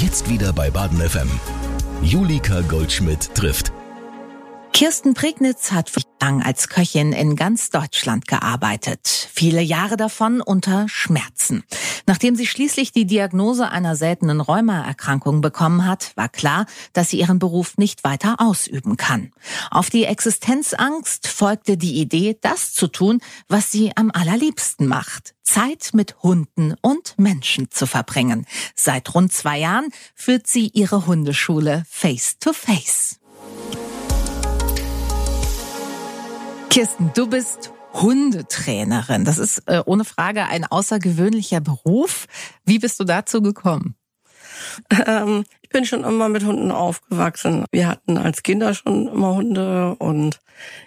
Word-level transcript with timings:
Jetzt 0.00 0.28
wieder 0.30 0.52
bei 0.52 0.70
Baden 0.70 1.00
FM. 1.00 1.28
Julika 2.02 2.60
Goldschmidt 2.60 3.34
trifft. 3.34 3.72
Kirsten 4.78 5.12
Prignitz 5.14 5.72
hat 5.72 5.90
lang 6.20 6.40
als 6.40 6.68
Köchin 6.68 7.12
in 7.12 7.34
ganz 7.34 7.70
Deutschland 7.70 8.28
gearbeitet. 8.28 9.08
Viele 9.08 9.60
Jahre 9.60 9.96
davon 9.96 10.40
unter 10.40 10.88
Schmerzen. 10.88 11.64
Nachdem 12.06 12.36
sie 12.36 12.46
schließlich 12.46 12.92
die 12.92 13.04
Diagnose 13.04 13.70
einer 13.70 13.96
seltenen 13.96 14.40
Rheumaerkrankung 14.40 15.40
bekommen 15.40 15.84
hat, 15.84 16.12
war 16.14 16.28
klar, 16.28 16.66
dass 16.92 17.10
sie 17.10 17.18
ihren 17.18 17.40
Beruf 17.40 17.76
nicht 17.76 18.04
weiter 18.04 18.36
ausüben 18.38 18.96
kann. 18.96 19.32
Auf 19.72 19.90
die 19.90 20.04
Existenzangst 20.04 21.26
folgte 21.26 21.76
die 21.76 22.00
Idee, 22.00 22.38
das 22.40 22.72
zu 22.72 22.86
tun, 22.86 23.20
was 23.48 23.72
sie 23.72 23.96
am 23.96 24.12
allerliebsten 24.12 24.86
macht. 24.86 25.34
Zeit 25.42 25.90
mit 25.92 26.22
Hunden 26.22 26.76
und 26.82 27.18
Menschen 27.18 27.68
zu 27.72 27.86
verbringen. 27.86 28.46
Seit 28.76 29.12
rund 29.12 29.32
zwei 29.32 29.58
Jahren 29.58 29.88
führt 30.14 30.46
sie 30.46 30.68
ihre 30.68 31.06
Hundeschule 31.06 31.82
Face 31.88 32.38
to 32.38 32.52
Face. 32.52 33.17
Kirsten, 36.70 37.10
du 37.14 37.26
bist 37.26 37.72
Hundetrainerin. 37.94 39.24
Das 39.24 39.38
ist 39.38 39.62
äh, 39.66 39.82
ohne 39.86 40.04
Frage 40.04 40.44
ein 40.44 40.64
außergewöhnlicher 40.64 41.60
Beruf. 41.60 42.26
Wie 42.64 42.78
bist 42.78 43.00
du 43.00 43.04
dazu 43.04 43.40
gekommen? 43.40 43.94
Ähm, 45.06 45.44
ich 45.62 45.70
bin 45.70 45.86
schon 45.86 46.04
immer 46.04 46.28
mit 46.28 46.44
Hunden 46.44 46.70
aufgewachsen. 46.70 47.64
Wir 47.72 47.88
hatten 47.88 48.18
als 48.18 48.42
Kinder 48.42 48.74
schon 48.74 49.08
immer 49.08 49.34
Hunde 49.34 49.96
und 49.96 50.40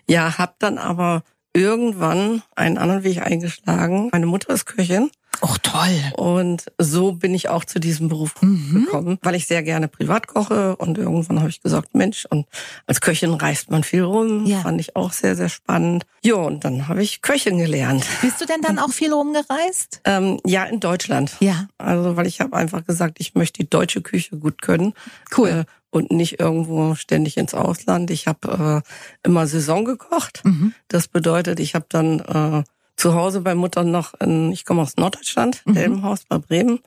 ja, 0.07 0.37
hab 0.37 0.59
dann 0.59 0.77
aber 0.77 1.23
irgendwann 1.53 2.43
einen 2.55 2.77
anderen 2.77 3.03
Weg 3.03 3.21
eingeschlagen. 3.25 4.09
Meine 4.11 4.27
Mutter 4.27 4.53
ist 4.53 4.65
Köchin 4.65 5.09
Och, 5.39 5.57
toll. 5.57 6.11
Und 6.17 6.65
so 6.77 7.13
bin 7.13 7.33
ich 7.33 7.49
auch 7.49 7.65
zu 7.65 7.79
diesem 7.79 8.09
Beruf 8.09 8.39
mhm. 8.41 8.85
gekommen, 8.85 9.17
weil 9.23 9.35
ich 9.35 9.47
sehr 9.47 9.63
gerne 9.63 9.87
privat 9.87 10.27
koche. 10.27 10.75
Und 10.75 10.97
irgendwann 10.97 11.39
habe 11.39 11.49
ich 11.49 11.61
gesagt, 11.61 11.95
Mensch, 11.95 12.25
und 12.29 12.45
als 12.85 13.01
Köchin 13.01 13.33
reist 13.33 13.71
man 13.71 13.83
viel 13.83 14.03
rum. 14.03 14.45
Ja. 14.45 14.59
Fand 14.59 14.79
ich 14.79 14.95
auch 14.95 15.11
sehr, 15.13 15.35
sehr 15.35 15.49
spannend. 15.49 16.05
Ja, 16.21 16.35
und 16.35 16.63
dann 16.63 16.87
habe 16.87 17.01
ich 17.01 17.21
Köchin 17.21 17.57
gelernt. 17.57 18.05
Bist 18.21 18.39
du 18.41 18.45
denn 18.45 18.61
dann 18.61 18.77
auch 18.77 18.91
viel 18.91 19.13
rumgereist? 19.13 20.01
Ähm, 20.03 20.39
ja, 20.45 20.65
in 20.65 20.79
Deutschland. 20.79 21.37
Ja. 21.39 21.67
Also, 21.77 22.17
weil 22.17 22.27
ich 22.27 22.39
habe 22.41 22.55
einfach 22.55 22.85
gesagt, 22.85 23.19
ich 23.19 23.33
möchte 23.33 23.63
die 23.63 23.69
deutsche 23.69 24.01
Küche 24.01 24.37
gut 24.37 24.61
können. 24.61 24.93
Cool. 25.35 25.49
Äh, 25.49 25.65
und 25.89 26.11
nicht 26.11 26.39
irgendwo 26.39 26.95
ständig 26.95 27.37
ins 27.37 27.53
Ausland. 27.53 28.11
Ich 28.11 28.27
habe 28.27 28.83
äh, 28.83 29.27
immer 29.27 29.47
Saison 29.47 29.85
gekocht. 29.85 30.41
Mhm. 30.45 30.73
Das 30.87 31.07
bedeutet, 31.07 31.59
ich 31.59 31.73
habe 31.73 31.85
dann... 31.89 32.19
Äh, 32.19 32.63
zu 33.01 33.15
Hause 33.15 33.41
bei 33.41 33.55
Mutter 33.55 33.83
noch, 33.83 34.13
in, 34.21 34.51
ich 34.51 34.63
komme 34.63 34.83
aus 34.83 34.95
Norddeutschland, 34.95 35.63
mhm. 35.65 36.03
Bei 36.29 36.37
Bremen 36.37 36.79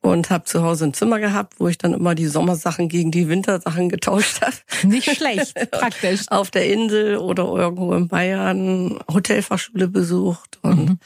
und 0.00 0.30
habe 0.30 0.44
zu 0.44 0.62
Hause 0.62 0.84
ein 0.84 0.94
Zimmer 0.94 1.18
gehabt, 1.18 1.58
wo 1.58 1.66
ich 1.66 1.76
dann 1.76 1.92
immer 1.92 2.14
die 2.14 2.28
Sommersachen 2.28 2.88
gegen 2.88 3.10
die 3.10 3.28
Wintersachen 3.28 3.88
getauscht 3.88 4.42
habe. 4.42 4.54
Nicht 4.84 5.10
schlecht, 5.16 5.54
praktisch. 5.72 6.22
Auf 6.28 6.52
der 6.52 6.72
Insel 6.72 7.16
oder 7.16 7.42
irgendwo 7.46 7.92
in 7.94 8.06
Bayern 8.06 9.00
Hotelfachschule 9.12 9.88
besucht 9.88 10.60
und 10.62 10.88
mhm. 10.88 10.98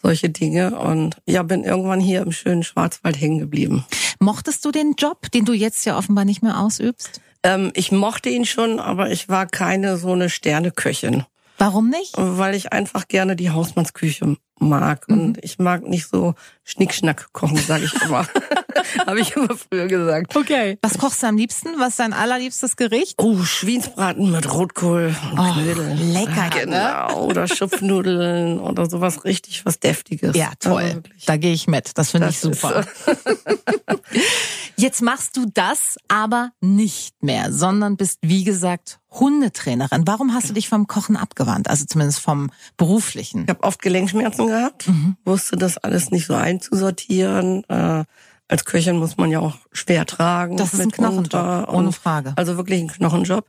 solche 0.00 0.30
Dinge 0.30 0.78
und 0.78 1.16
ja, 1.26 1.42
bin 1.42 1.64
irgendwann 1.64 1.98
hier 1.98 2.22
im 2.22 2.30
schönen 2.30 2.62
Schwarzwald 2.62 3.20
hängen 3.20 3.40
geblieben. 3.40 3.84
Mochtest 4.20 4.64
du 4.64 4.70
den 4.70 4.94
Job, 4.96 5.32
den 5.32 5.44
du 5.44 5.52
jetzt 5.52 5.84
ja 5.84 5.98
offenbar 5.98 6.24
nicht 6.24 6.44
mehr 6.44 6.60
ausübst? 6.60 7.20
Ähm, 7.42 7.72
ich 7.74 7.90
mochte 7.90 8.28
ihn 8.28 8.44
schon, 8.44 8.78
aber 8.78 9.10
ich 9.10 9.28
war 9.28 9.46
keine 9.46 9.96
so 9.96 10.12
eine 10.12 10.30
Sterneköchin. 10.30 11.24
Warum 11.58 11.88
nicht? 11.88 12.14
Weil 12.16 12.54
ich 12.54 12.72
einfach 12.72 13.08
gerne 13.08 13.36
die 13.36 13.50
Hausmannsküche 13.50 14.36
mag. 14.58 15.08
Mhm. 15.08 15.20
Und 15.20 15.44
ich 15.44 15.58
mag 15.58 15.82
nicht 15.82 16.08
so 16.08 16.34
Schnickschnack 16.64 17.32
kochen, 17.32 17.56
sage 17.56 17.84
ich 17.84 18.02
immer. 18.02 18.26
Habe 19.06 19.20
ich 19.20 19.34
immer 19.36 19.56
früher 19.56 19.86
gesagt. 19.86 20.36
Okay. 20.36 20.78
Was 20.82 20.98
kochst 20.98 21.22
du 21.22 21.26
am 21.26 21.36
liebsten? 21.36 21.68
Was 21.78 21.90
ist 21.90 21.98
dein 21.98 22.12
allerliebstes 22.12 22.76
Gericht? 22.76 23.14
Oh, 23.18 23.42
Schweinsbraten 23.42 24.30
mit 24.30 24.52
Rotkohl 24.52 25.14
und 25.32 25.38
oh, 25.38 25.52
Knödeln. 25.52 26.12
Lecker, 26.12 26.50
genau. 26.52 27.08
Ne? 27.08 27.14
Oder 27.16 27.48
Schupfnudeln 27.48 28.58
oder 28.60 28.88
sowas 28.88 29.24
richtig 29.24 29.64
was 29.66 29.80
Deftiges. 29.80 30.36
Ja, 30.36 30.52
toll. 30.58 31.02
Ja, 31.04 31.10
da 31.26 31.36
gehe 31.36 31.52
ich 31.52 31.66
mit. 31.66 31.96
Das 31.98 32.10
finde 32.10 32.28
ich 32.28 32.38
super. 32.38 32.84
Jetzt 34.78 35.00
machst 35.00 35.36
du 35.36 35.46
das 35.52 35.96
aber 36.08 36.50
nicht 36.60 37.22
mehr, 37.22 37.52
sondern 37.52 37.96
bist, 37.96 38.18
wie 38.22 38.44
gesagt, 38.44 38.98
Hundetrainerin. 39.10 40.06
Warum 40.06 40.34
hast 40.34 40.50
du 40.50 40.52
dich 40.52 40.68
vom 40.68 40.86
Kochen 40.86 41.16
abgewandt? 41.16 41.70
Also 41.70 41.86
zumindest 41.86 42.20
vom 42.20 42.50
beruflichen. 42.76 43.44
Ich 43.44 43.48
habe 43.48 43.62
oft 43.62 43.80
Gelenkschmerzen 43.80 44.48
gehabt, 44.48 44.88
mhm. 44.88 45.16
wusste 45.24 45.56
das 45.56 45.78
alles 45.78 46.10
nicht 46.10 46.26
so 46.26 46.34
einzusortieren. 46.34 47.64
Äh, 47.68 48.04
als 48.48 48.64
Köchin 48.64 48.98
muss 48.98 49.16
man 49.16 49.30
ja 49.30 49.40
auch 49.40 49.56
schwer 49.72 50.04
tragen. 50.06 50.56
Das 50.56 50.74
ist 50.74 50.80
ein 50.80 50.92
Knochenjob, 50.92 51.68
ohne 51.72 51.92
Frage. 51.92 52.34
Also 52.36 52.56
wirklich 52.56 52.80
ein 52.80 52.88
Knochenjob. 52.88 53.46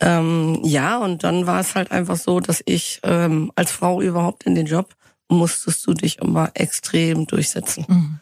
Ähm, 0.00 0.60
ja, 0.64 0.98
und 0.98 1.24
dann 1.24 1.46
war 1.46 1.60
es 1.60 1.74
halt 1.74 1.90
einfach 1.90 2.16
so, 2.16 2.40
dass 2.40 2.62
ich 2.66 3.00
ähm, 3.04 3.52
als 3.54 3.72
Frau 3.72 4.00
überhaupt 4.00 4.44
in 4.44 4.54
den 4.54 4.66
Job 4.66 4.94
musstest 5.28 5.86
du 5.86 5.94
dich 5.94 6.18
immer 6.18 6.50
extrem 6.54 7.26
durchsetzen. 7.26 7.84
Mhm. 7.88 8.20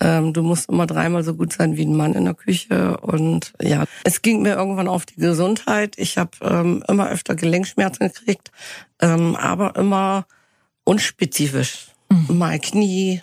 Ähm, 0.00 0.32
du 0.32 0.42
musst 0.42 0.68
immer 0.68 0.86
dreimal 0.86 1.24
so 1.24 1.34
gut 1.34 1.52
sein 1.52 1.76
wie 1.76 1.84
ein 1.84 1.96
Mann 1.96 2.14
in 2.14 2.24
der 2.24 2.34
Küche. 2.34 2.98
Und 2.98 3.54
ja, 3.60 3.84
es 4.04 4.22
ging 4.22 4.42
mir 4.42 4.54
irgendwann 4.54 4.88
auf 4.88 5.06
die 5.06 5.16
Gesundheit. 5.16 5.94
Ich 5.96 6.18
habe 6.18 6.32
ähm, 6.42 6.84
immer 6.88 7.08
öfter 7.08 7.34
Gelenkschmerzen 7.34 8.08
gekriegt, 8.08 8.50
ähm, 9.00 9.36
aber 9.36 9.76
immer 9.76 10.26
unspezifisch. 10.84 11.88
Mhm. 12.10 12.38
Mal 12.38 12.58
Knie, 12.58 13.22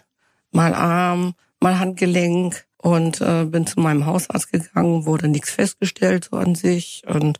mal 0.51 0.73
Arm, 0.73 1.33
mal 1.59 1.79
Handgelenk. 1.79 2.65
Und 2.77 3.21
äh, 3.21 3.45
bin 3.45 3.65
zu 3.65 3.79
meinem 3.79 4.05
Hausarzt 4.05 4.51
gegangen, 4.51 5.05
wurde 5.05 5.29
nichts 5.29 5.51
festgestellt 5.51 6.27
so 6.29 6.35
an 6.35 6.53
sich. 6.53 7.03
Und 7.07 7.39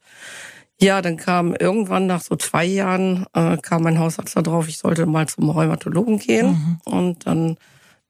ja, 0.80 1.02
dann 1.02 1.18
kam 1.18 1.54
irgendwann 1.54 2.08
nach 2.08 2.22
so 2.22 2.38
zwei 2.38 2.64
Jahren, 2.64 3.26
äh, 3.34 3.58
kam 3.58 3.84
mein 3.84 4.00
Hausarzt 4.00 4.38
darauf, 4.38 4.70
ich 4.70 4.78
sollte 4.78 5.06
mal 5.06 5.28
zum 5.28 5.50
Rheumatologen 5.50 6.18
gehen. 6.18 6.48
Mhm. 6.48 6.80
Und 6.86 7.28
dann 7.28 7.58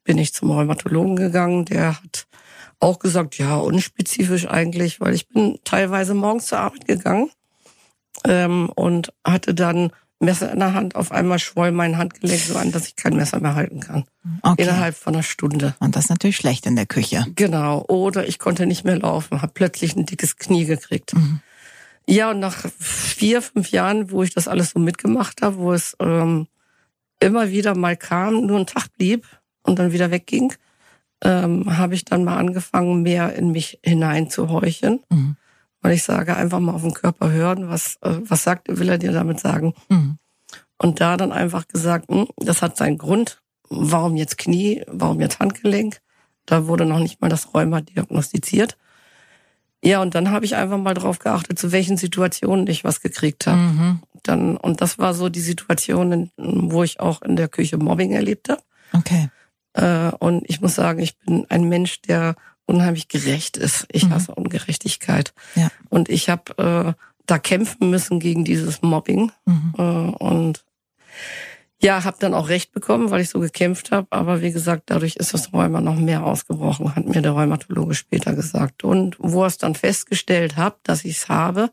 bin 0.04 0.18
ich 0.18 0.34
zum 0.34 0.52
Rheumatologen 0.52 1.16
gegangen. 1.16 1.66
Der 1.66 2.02
hat 2.02 2.28
auch 2.80 3.00
gesagt, 3.00 3.38
ja, 3.38 3.56
unspezifisch 3.56 4.48
eigentlich, 4.48 5.00
weil 5.00 5.14
ich 5.14 5.30
bin 5.30 5.60
teilweise 5.64 6.14
morgens 6.14 6.48
zur 6.48 6.60
Arbeit 6.60 6.86
gegangen 6.86 7.30
ähm, 8.26 8.70
und 8.70 9.14
hatte 9.24 9.54
dann 9.54 9.92
Messer 10.20 10.52
in 10.52 10.60
der 10.60 10.74
Hand. 10.74 10.96
Auf 10.96 11.12
einmal 11.12 11.40
schwoll 11.40 11.72
mein 11.72 11.98
Handgelenk 11.98 12.40
so 12.40 12.58
an, 12.58 12.72
dass 12.72 12.88
ich 12.88 12.96
kein 12.96 13.16
Messer 13.16 13.40
mehr 13.40 13.56
halten 13.56 13.80
kann. 13.80 14.06
Okay. 14.42 14.64
Innerhalb 14.64 14.96
von 14.96 15.14
einer 15.14 15.24
Stunde. 15.24 15.76
Und 15.80 15.96
das 15.96 16.06
ist 16.06 16.10
natürlich 16.10 16.38
schlecht 16.38 16.66
in 16.66 16.76
der 16.76 16.86
Küche. 16.86 17.26
Genau. 17.36 17.84
Oder 17.88 18.28
ich 18.28 18.40
konnte 18.40 18.66
nicht 18.66 18.84
mehr 18.84 18.98
laufen, 18.98 19.42
habe 19.42 19.52
plötzlich 19.54 19.96
ein 19.96 20.06
dickes 20.06 20.38
Knie 20.38 20.66
gekriegt. 20.66 21.14
Mhm. 21.14 21.42
Ja, 22.08 22.32
und 22.32 22.40
nach 22.40 22.66
vier, 22.80 23.42
fünf 23.42 23.72
Jahren, 23.72 24.12
wo 24.12 24.24
ich 24.24 24.34
das 24.34 24.48
alles 24.48 24.72
so 24.72 24.80
mitgemacht 24.80 25.42
habe, 25.42 25.58
wo 25.58 25.74
es 25.74 25.96
ähm, 26.00 26.48
immer 27.20 27.50
wieder 27.50 27.76
mal 27.76 27.96
kam, 27.96 28.46
nur 28.46 28.60
ein 28.60 28.68
Tag 28.68 28.88
blieb, 28.98 29.26
und 29.64 29.80
dann 29.80 29.92
wieder 29.92 30.12
wegging, 30.12 30.54
ähm, 31.24 31.78
habe 31.78 31.96
ich 31.96 32.06
dann 32.06 32.24
mal 32.24 32.38
angefangen, 32.38 33.02
mehr 33.02 33.36
in 33.36 33.52
mich 33.52 33.80
hineinzuhorchen. 33.84 35.02
Mhm. 35.10 35.38
Weil 35.82 35.94
ich 35.94 36.04
sage, 36.04 36.36
einfach 36.36 36.60
mal 36.60 36.74
auf 36.74 36.82
den 36.82 36.94
Körper 36.94 37.32
hören, 37.32 37.70
was, 37.70 37.98
äh, 38.02 38.18
was 38.22 38.44
sagt, 38.44 38.68
will 38.70 38.90
er 38.90 38.98
dir 38.98 39.12
damit 39.12 39.40
sagen. 39.40 39.74
Mhm. 39.90 40.18
Und 40.78 41.02
da 41.02 41.18
dann 41.18 41.32
einfach 41.32 41.68
gesagt, 41.68 42.10
mh, 42.10 42.22
hm, 42.22 42.28
das 42.38 42.62
hat 42.62 42.78
seinen 42.78 42.98
Grund. 42.98 43.42
Warum 43.70 44.16
jetzt 44.16 44.38
Knie? 44.38 44.84
Warum 44.88 45.20
jetzt 45.22 45.40
Handgelenk? 45.40 46.00
Da 46.46 46.68
wurde 46.68 46.86
noch 46.86 47.00
nicht 47.00 47.22
mal 47.22 47.30
das 47.30 47.54
Rheuma 47.54 47.82
diagnostiziert. 47.82 48.78
Ja, 49.84 50.02
und 50.02 50.16
dann 50.16 50.32
habe 50.32 50.46
ich 50.46 50.56
einfach 50.56 50.78
mal 50.78 50.94
drauf 50.94 51.20
geachtet, 51.20 51.60
zu 51.60 51.72
welchen 51.72 51.98
Situationen 51.98 52.68
ich 52.68 52.84
was 52.84 53.02
gekriegt 53.02 53.48
habe. 53.48 53.60
Mhm. 53.60 54.00
Dann 54.24 54.56
und 54.56 54.80
das 54.80 54.98
war 54.98 55.14
so 55.14 55.28
die 55.28 55.42
Situation, 55.42 56.32
wo 56.38 56.84
ich 56.84 57.02
auch 57.02 57.22
in 57.22 57.36
der 57.36 57.50
Küche 57.50 57.78
Mobbing 57.78 58.12
erlebt 58.12 58.48
habe. 58.48 58.62
Okay. 58.94 59.30
Äh, 59.74 60.12
und 60.20 60.44
ich 60.50 60.62
muss 60.62 60.76
sagen, 60.76 61.00
ich 61.00 61.18
bin 61.20 61.46
ein 61.50 61.70
Mensch, 61.70 62.02
der 62.02 62.36
unheimlich 62.66 63.08
gerecht 63.08 63.58
ist. 63.58 63.86
Ich 63.92 64.06
mhm. 64.06 64.12
hasse 64.12 64.36
Ungerechtigkeit. 64.36 65.34
Ja. 65.56 65.70
Und 65.90 66.10
ich 66.10 66.30
habe 66.30 66.96
äh, 66.98 67.04
da 67.26 67.40
kämpfen 67.40 67.90
müssen 67.90 68.20
gegen 68.20 68.44
dieses 68.46 68.82
Mobbing. 68.82 69.32
Mhm. 69.46 69.74
Äh, 69.78 69.82
und 69.82 70.64
ja, 71.82 72.06
habe 72.06 72.16
dann 72.20 72.34
auch 72.34 72.48
recht 72.48 72.72
bekommen, 72.72 73.12
weil 73.12 73.22
ich 73.22 73.30
so 73.30 73.42
gekämpft 73.42 73.92
habe. 73.92 74.08
Aber 74.10 74.42
wie 74.42 74.54
gesagt, 74.54 74.84
dadurch 74.86 75.18
ist 75.18 75.34
das 75.34 75.52
Rheuma 75.52 75.82
noch 75.82 75.98
mehr 75.98 76.26
ausgebrochen, 76.26 76.96
hat 76.96 77.06
mir 77.06 77.22
der 77.22 77.32
Rheumatologe 77.32 77.94
später 77.94 78.34
gesagt. 78.34 78.86
Und 78.86 79.18
wo 79.20 79.44
er 79.44 79.48
es 79.48 79.58
dann 79.58 79.76
festgestellt 79.76 80.56
hat, 80.56 80.78
dass 80.84 81.04
ich 81.04 81.18
es 81.18 81.30
habe, 81.30 81.72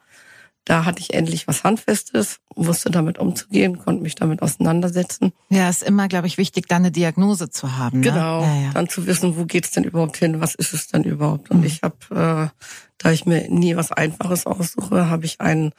da 0.64 0.84
hatte 0.84 1.00
ich 1.00 1.14
endlich 1.14 1.48
was 1.48 1.64
Handfestes, 1.64 2.38
wusste 2.54 2.90
damit 2.90 3.18
umzugehen, 3.18 3.78
konnte 3.78 4.02
mich 4.02 4.14
damit 4.14 4.42
auseinandersetzen. 4.42 5.32
Ja, 5.48 5.68
ist 5.68 5.82
immer, 5.82 6.08
glaube 6.08 6.26
ich, 6.26 6.38
wichtig, 6.38 6.68
da 6.68 6.76
eine 6.76 6.90
Diagnose 6.90 7.50
zu 7.50 7.76
haben. 7.76 8.00
Ne? 8.00 8.10
Genau, 8.10 8.42
ja, 8.42 8.62
ja. 8.62 8.70
dann 8.72 8.88
zu 8.88 9.06
wissen, 9.06 9.36
wo 9.36 9.46
geht's 9.46 9.70
denn 9.70 9.84
überhaupt 9.84 10.16
hin, 10.16 10.40
was 10.40 10.54
ist 10.54 10.72
es 10.72 10.88
denn 10.88 11.04
überhaupt. 11.04 11.50
Und 11.50 11.60
mhm. 11.60 11.66
ich 11.66 11.82
habe, 11.82 11.96
äh, 12.10 12.64
da 12.98 13.10
ich 13.10 13.26
mir 13.26 13.48
nie 13.50 13.76
was 13.76 13.90
Einfaches 13.90 14.46
aussuche, 14.46 15.08
habe 15.08 15.24
ich 15.24 15.40
ein 15.40 15.72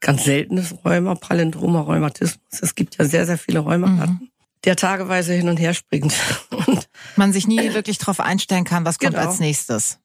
ganz 0.00 0.24
seltenes 0.24 0.74
Rheuma, 0.84 1.14
Palindroma 1.14 1.80
Rheumatismus. 1.80 2.60
Es 2.60 2.74
gibt 2.74 2.98
ja 2.98 3.04
sehr, 3.04 3.26
sehr 3.26 3.38
viele 3.38 3.60
Rheumaarten. 3.60 4.18
Mhm 4.20 4.28
der 4.64 4.76
tageweise 4.76 5.34
hin 5.34 5.48
und 5.48 5.58
her 5.58 5.74
springt. 5.74 6.14
Und 6.66 6.88
Man 7.16 7.32
sich 7.32 7.46
nie 7.46 7.74
wirklich 7.74 7.98
darauf 7.98 8.20
einstellen 8.20 8.64
kann, 8.64 8.84
was 8.84 8.98
kommt 8.98 9.14
genau. 9.14 9.28
als 9.28 9.38
nächstes. 9.38 9.98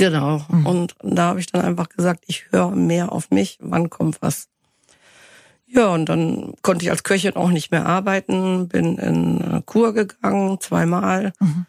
Genau. 0.00 0.42
Mhm. 0.48 0.66
Und 0.66 0.94
da 1.02 1.24
habe 1.26 1.40
ich 1.40 1.46
dann 1.46 1.60
einfach 1.60 1.90
gesagt, 1.90 2.24
ich 2.26 2.46
höre 2.50 2.70
mehr 2.70 3.12
auf 3.12 3.30
mich, 3.30 3.58
wann 3.60 3.90
kommt 3.90 4.22
was. 4.22 4.48
Ja, 5.66 5.88
und 5.88 6.08
dann 6.08 6.54
konnte 6.62 6.84
ich 6.84 6.90
als 6.90 7.04
Köchin 7.04 7.36
auch 7.36 7.50
nicht 7.50 7.70
mehr 7.70 7.84
arbeiten, 7.84 8.66
bin 8.68 8.96
in 8.96 9.62
Kur 9.66 9.92
gegangen, 9.92 10.58
zweimal. 10.58 11.32
Mhm. 11.38 11.66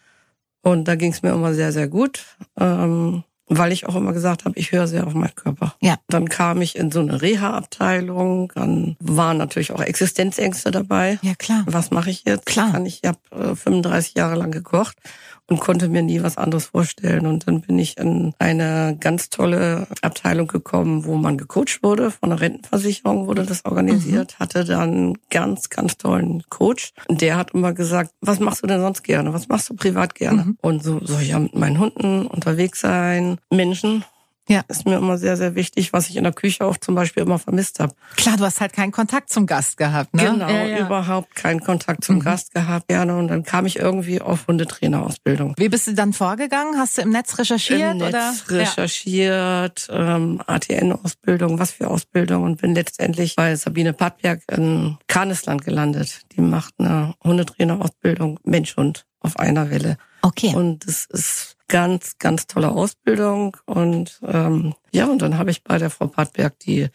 Und 0.62 0.88
da 0.88 0.96
ging 0.96 1.12
es 1.12 1.22
mir 1.24 1.32
immer 1.34 1.54
sehr, 1.54 1.74
sehr 1.74 1.90
gut. 1.90 2.24
Ähm, 2.58 3.24
weil 3.54 3.74
ich 3.74 3.86
auch 3.86 3.98
immer 3.98 4.14
gesagt 4.14 4.46
habe, 4.46 4.58
ich 4.58 4.72
höre 4.72 4.88
sehr 4.88 5.06
auf 5.06 5.14
meinen 5.14 5.36
Körper. 5.36 5.76
Ja. 5.82 5.98
Dann 6.08 6.30
kam 6.30 6.62
ich 6.62 6.78
in 6.78 6.90
so 6.90 7.02
eine 7.02 7.22
Reha-Abteilung, 7.22 8.50
dann 8.56 8.96
waren 9.02 9.38
natürlich 9.38 9.74
auch 9.74 9.82
Existenzängste 9.82 10.72
dabei. 10.72 11.20
Ja, 11.22 11.36
klar. 11.36 11.64
Was 11.66 11.92
mache 11.92 12.12
ich 12.12 12.24
jetzt? 12.24 12.46
Klar. 12.46 12.72
Kann 12.72 12.86
ich, 12.86 13.02
ich 13.04 13.10
habe 13.10 13.52
äh, 13.52 13.56
35 13.56 14.16
Jahre 14.16 14.36
lang 14.36 14.52
gekocht 14.52 14.96
und 15.52 15.60
konnte 15.60 15.90
mir 15.90 16.02
nie 16.02 16.24
was 16.24 16.38
anderes 16.38 16.68
vorstellen. 16.68 17.28
Und 17.28 17.46
dann 17.46 17.60
bin 17.60 17.78
ich 17.78 17.98
in 17.98 18.34
eine 18.40 18.96
ganz 18.98 19.30
tolle 19.30 19.86
Abteilung 20.02 20.48
gekommen, 20.48 21.04
wo 21.04 21.18
man 21.18 21.38
gecoacht 21.38 21.84
wurde. 21.84 22.10
Von 22.10 22.30
der 22.30 22.40
Rentenversicherung 22.40 23.28
wurde 23.28 23.44
das 23.44 23.66
organisiert. 23.66 24.36
Mhm. 24.40 24.40
Hatte 24.40 24.64
dann 24.64 25.18
ganz, 25.30 25.70
ganz 25.70 25.98
tollen 25.98 26.44
Coach. 26.50 26.94
Und 27.10 27.20
der 27.20 27.36
hat 27.36 27.52
immer 27.54 27.74
gesagt, 27.74 28.12
was 28.22 28.40
machst 28.40 28.64
du 28.64 28.68
denn 28.68 28.80
sonst 28.80 29.04
gerne? 29.04 29.34
Was 29.34 29.50
machst 29.50 29.70
du 29.70 29.76
privat 29.76 30.16
gerne? 30.16 30.46
Mhm. 30.46 30.58
Und 30.62 30.84
so 30.84 31.06
soll 31.06 31.22
ich 31.22 31.30
ja 31.30 31.40
mit 31.40 31.54
meinen 31.54 31.80
Hunden 31.80 32.28
unterwegs 32.28 32.80
sein, 32.80 33.38
Menschen 33.50 34.06
ja. 34.52 34.64
Ist 34.68 34.86
mir 34.86 34.98
immer 34.98 35.18
sehr, 35.18 35.38
sehr 35.38 35.56
wichtig, 35.56 35.94
was 35.94 36.10
ich 36.10 36.18
in 36.18 36.24
der 36.24 36.34
Küche 36.34 36.66
auch 36.66 36.76
zum 36.78 36.94
Beispiel 36.94 37.24
immer 37.24 37.40
vermisst 37.40 37.80
habe. 37.80 37.94
Klar, 38.18 38.36
du 38.36 38.44
hast 38.44 38.60
halt 38.60 38.74
keinen 38.74 38.92
Kontakt 38.92 39.30
zum 39.30 39.46
Gast 39.46 39.78
gehabt, 39.78 40.14
ne? 40.14 40.24
Genau, 40.24 40.50
ja, 40.50 40.66
ja. 40.66 40.86
überhaupt 40.86 41.36
keinen 41.36 41.62
Kontakt 41.62 42.04
zum 42.04 42.16
mhm. 42.16 42.22
Gast 42.22 42.54
gehabt, 42.54 42.90
gerne. 42.90 43.16
Und 43.16 43.30
dann 43.30 43.44
kam 43.44 43.66
ich 43.66 43.80
irgendwie 43.80 44.22
auf 44.22 44.48
Hundetrainerausbildung. 44.48 45.56
Wie 45.58 45.70
bist 45.70 45.88
du 45.88 45.94
dann 45.94 46.12
vorgegangen? 46.12 46.78
Hast 46.78 46.98
du 46.98 47.04
im 47.04 47.12
Netz 47.12 47.38
recherchiert? 47.40 47.94
Im 47.94 47.98
Netz 48.00 48.10
oder? 48.10 48.34
recherchiert, 48.50 49.88
ja. 49.88 50.16
ähm, 50.18 50.42
ATN-Ausbildung, 50.46 51.58
was 51.58 51.72
für 51.72 51.90
Ausbildung 51.90 52.44
und 52.44 52.62
bin 52.62 52.76
letztendlich 52.76 53.36
bei 53.38 53.56
Sabine 53.56 53.94
Pattberg 53.94 54.42
in 54.52 54.98
Karnesland 55.08 55.64
gelandet. 55.64 56.22
Die 56.36 56.42
macht 56.42 56.74
eine 56.78 57.16
Hundetrainerausbildung 57.24 58.40
Mensch-Hund 58.44 59.06
auf 59.22 59.40
einer 59.40 59.70
Welle. 59.70 59.98
Okay. 60.22 60.56
Und 60.56 60.86
es 60.86 61.06
ist 61.06 61.58
ganz, 61.68 62.18
ganz 62.20 62.48
tolle 62.48 62.70
Ausbildung. 62.70 63.58
Und 63.66 64.20
ähm, 64.24 64.76
ja, 64.92 65.06
und 65.06 65.22
dann 65.22 65.38
habe 65.38 65.52
ich 65.52 65.64
bei 65.64 65.78
der 65.78 65.90
Frau 65.90 66.08
Pattberg 66.08 66.60
die 66.60 66.90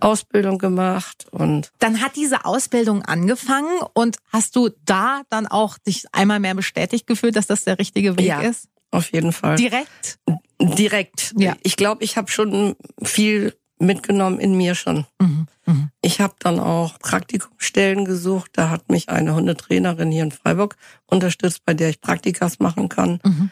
Ausbildung 0.00 0.58
gemacht 0.58 1.26
und 1.32 1.72
dann 1.80 2.00
hat 2.00 2.14
diese 2.16 2.44
Ausbildung 2.44 3.02
angefangen 3.02 3.80
und 3.94 4.18
hast 4.32 4.54
du 4.54 4.70
da 4.84 5.22
dann 5.28 5.46
auch 5.46 5.78
dich 5.78 6.04
einmal 6.12 6.38
mehr 6.38 6.54
bestätigt 6.54 7.06
gefühlt, 7.06 7.36
dass 7.36 7.48
das 7.48 7.64
der 7.64 7.78
richtige 7.78 8.16
Weg 8.16 8.26
ja, 8.26 8.40
ist? 8.42 8.68
Auf 8.90 9.12
jeden 9.12 9.32
Fall. 9.32 9.56
Direkt? 9.56 10.18
Direkt. 10.60 11.34
Ja. 11.36 11.56
Ich 11.62 11.76
glaube, 11.76 12.04
ich 12.04 12.16
habe 12.16 12.30
schon 12.30 12.76
viel 13.02 13.54
mitgenommen 13.78 14.40
in 14.40 14.56
mir 14.56 14.74
schon. 14.74 15.06
Mhm. 15.20 15.46
Mhm. 15.66 15.90
Ich 16.00 16.20
habe 16.20 16.34
dann 16.38 16.60
auch 16.60 16.98
Praktikumstellen 16.98 18.04
gesucht. 18.04 18.52
Da 18.54 18.70
hat 18.70 18.90
mich 18.90 19.08
eine 19.08 19.34
Hundetrainerin 19.34 20.10
hier 20.10 20.24
in 20.24 20.32
Freiburg 20.32 20.76
unterstützt, 21.06 21.64
bei 21.64 21.74
der 21.74 21.90
ich 21.90 22.00
Praktikas 22.00 22.58
machen 22.58 22.88
kann. 22.88 23.20
Mhm 23.24 23.50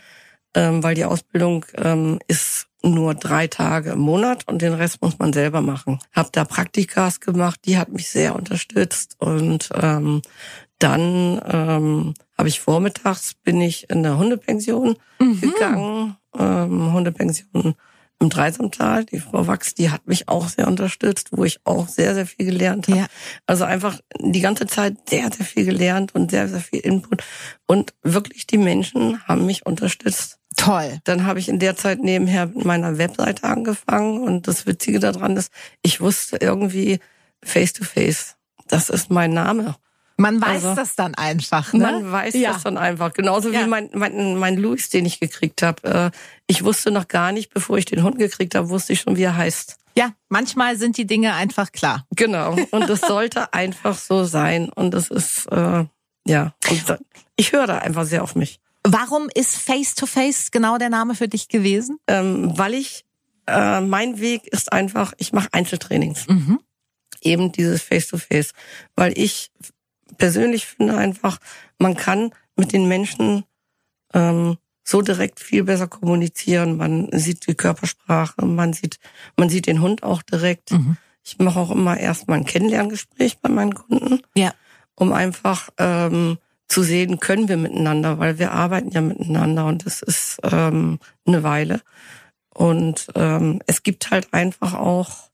ähm, 0.57 0.83
weil 0.83 0.95
die 0.95 1.05
Ausbildung 1.05 1.67
ähm, 1.77 2.19
ist 2.27 2.67
nur 2.83 3.15
drei 3.15 3.47
Tage 3.47 3.91
im 3.91 4.01
Monat 4.01 4.49
und 4.49 4.63
den 4.63 4.73
Rest 4.73 5.03
muss 5.03 5.19
man 5.19 5.33
selber 5.33 5.61
machen. 5.61 5.99
Hab 6.13 6.33
da 6.33 6.45
Praktikas 6.45 7.21
gemacht, 7.21 7.61
die 7.67 7.79
hat 7.79 7.93
mich 7.93 8.09
sehr 8.09 8.35
unterstützt 8.35 9.17
und 9.19 9.69
ähm, 9.75 10.23
dann 10.79 11.41
ähm, 11.47 12.15
habe 12.37 12.49
ich 12.49 12.61
vormittags 12.61 13.35
bin 13.35 13.61
ich 13.61 13.91
in 13.91 14.03
der 14.03 14.19
Hundepension 14.19 14.97
mhm. 15.19 15.41
gegangen, 15.41 16.17
ähm, 16.39 16.93
Hundepension 16.93 17.75
im 18.21 18.31
Dreisamtal. 18.31 19.05
Die 19.05 19.21
Frau 19.21 19.47
Wachs, 19.47 19.75
die 19.75 19.91
hat 19.91 20.07
mich 20.07 20.29
auch 20.29 20.49
sehr 20.49 20.67
unterstützt, 20.67 21.29
wo 21.33 21.45
ich 21.45 21.61
auch 21.65 21.89
sehr, 21.89 22.15
sehr 22.15 22.27
viel 22.27 22.47
gelernt 22.47 22.89
habe. 22.89 23.01
Ja. 23.01 23.07
Also 23.47 23.65
einfach 23.65 24.01
die 24.19 24.41
ganze 24.41 24.67
Zeit 24.67 25.09
sehr, 25.09 25.31
sehr 25.33 25.45
viel 25.45 25.65
gelernt 25.65 26.15
und 26.15 26.31
sehr, 26.31 26.49
sehr 26.49 26.61
viel 26.61 26.81
Input. 26.81 27.23
Und 27.67 27.95
wirklich 28.03 28.47
die 28.47 28.59
Menschen 28.59 29.23
haben 29.27 29.47
mich 29.47 29.67
unterstützt. 29.67 30.39
Toll. 30.57 31.01
Dann 31.05 31.27
habe 31.27 31.39
ich 31.39 31.49
in 31.49 31.59
der 31.59 31.77
Zeit 31.77 32.01
nebenher 32.01 32.47
mit 32.47 32.65
meiner 32.65 32.97
Webseite 32.97 33.45
angefangen 33.45 34.23
und 34.23 34.49
das 34.49 34.67
Witzige 34.67 34.99
daran 34.99 35.37
ist, 35.37 35.53
ich 35.83 36.01
wusste 36.01 36.39
irgendwie 36.41 36.99
face 37.43 37.75
to 37.75 37.85
face, 37.85 38.37
das 38.67 38.89
ist 38.89 39.11
mein 39.11 39.33
Name. 39.33 39.77
Man 40.19 40.41
weiß 40.41 40.65
also, 40.65 40.75
das 40.75 40.95
dann 40.95 41.15
einfach, 41.15 41.73
ne? 41.75 41.81
Man 41.81 42.11
weiß 42.11 42.35
ja. 42.35 42.53
das 42.53 42.63
dann 42.63 42.79
einfach. 42.79 43.13
Genauso 43.13 43.51
ja. 43.51 43.61
wie 43.61 43.69
mein, 43.69 43.91
mein, 43.93 44.37
mein 44.37 44.57
Louis, 44.57 44.89
den 44.89 45.05
ich 45.05 45.21
gekriegt 45.21 45.63
habe. 45.63 46.13
Äh, 46.15 46.17
ich 46.47 46.65
wusste 46.65 46.91
noch 46.91 47.09
gar 47.09 47.33
nicht, 47.33 47.53
bevor 47.53 47.77
ich 47.77 47.85
den 47.85 48.03
Hund 48.03 48.19
gekriegt 48.19 48.55
habe, 48.55 48.71
wusste 48.71 48.95
ich 48.95 49.01
schon, 49.01 49.17
wie 49.17 49.25
er 49.25 49.37
heißt. 49.37 49.77
Ja, 49.97 50.13
manchmal 50.29 50.77
sind 50.77 50.97
die 50.97 51.07
Dinge 51.07 51.35
einfach 51.35 51.71
klar. 51.73 52.07
Genau. 52.15 52.57
Und 52.71 52.89
es 52.89 53.01
sollte 53.07 53.53
einfach 53.53 53.97
so 53.99 54.25
sein. 54.25 54.71
Und 54.71 54.95
es 54.95 55.11
ist, 55.11 55.47
äh, 55.53 55.85
ja. 56.27 56.55
Und 56.71 56.99
ich 57.37 57.53
höre 57.53 57.67
da 57.67 57.79
einfach 57.79 58.05
sehr 58.05 58.23
auf 58.23 58.35
mich. 58.35 58.61
Warum 58.85 59.29
ist 59.35 59.57
Face 59.57 59.95
to 59.95 60.07
Face 60.07 60.51
genau 60.51 60.79
der 60.79 60.91
Name 60.91 61.15
für 61.15 61.29
dich 61.29 61.49
gewesen? 61.49 61.99
Ähm, 62.07 62.57
weil 62.57 62.75
ich, 62.75 63.05
äh, 63.47 63.81
mein 63.81 64.21
Weg 64.21 64.47
ist 64.47 64.73
einfach, 64.73 65.13
ich 65.19 65.33
mache 65.33 65.49
Einzeltrainings. 65.53 66.27
Mhm. 66.29 66.61
Eben 67.21 67.53
dieses 67.53 67.83
Face 67.83 68.07
to 68.07 68.19
Face. 68.19 68.53
Weil 68.95 69.19
ich 69.19 69.51
persönlich 70.19 70.67
finde 70.67 70.97
einfach, 70.97 71.39
man 71.79 71.97
kann 71.97 72.31
mit 72.57 72.73
den 72.73 72.89
Menschen 72.89 73.45
ähm, 74.15 74.57
so 74.85 75.03
direkt 75.03 75.41
viel 75.41 75.65
besser 75.65 75.89
kommunizieren. 75.89 76.77
Man 76.77 77.09
sieht 77.13 77.47
die 77.47 77.55
Körpersprache, 77.55 78.45
man 78.47 78.73
sieht, 78.73 78.99
man 79.37 79.49
sieht 79.49 79.67
den 79.67 79.81
Hund 79.81 80.03
auch 80.03 80.23
direkt. 80.23 80.73
Mhm. 80.73 80.97
Ich 81.25 81.39
mache 81.39 81.59
auch 81.59 81.73
immer 81.73 81.99
erstmal 81.99 82.39
ein 82.39 82.45
Kennenlerngespräch 82.45 83.39
bei 83.39 83.49
meinen 83.49 83.75
Kunden, 83.75 84.21
ja. 84.37 84.55
um 84.95 85.13
einfach 85.13 85.71
ähm, 85.79 86.39
zu 86.69 86.83
sehen, 86.83 87.19
können 87.19 87.49
wir 87.49 87.57
miteinander, 87.57 88.19
weil 88.19 88.39
wir 88.39 88.53
arbeiten 88.53 88.91
ja 88.91 89.01
miteinander 89.01 89.67
und 89.67 89.87
das 89.87 90.03
ist 90.03 90.39
ähm, 90.45 90.99
eine 91.27 91.43
Weile. 91.43 91.81
Und 92.55 93.09
ähm, 93.15 93.61
es 93.67 93.83
gibt 93.83 94.11
halt 94.11 94.33
einfach 94.33 94.75
auch 94.75 95.31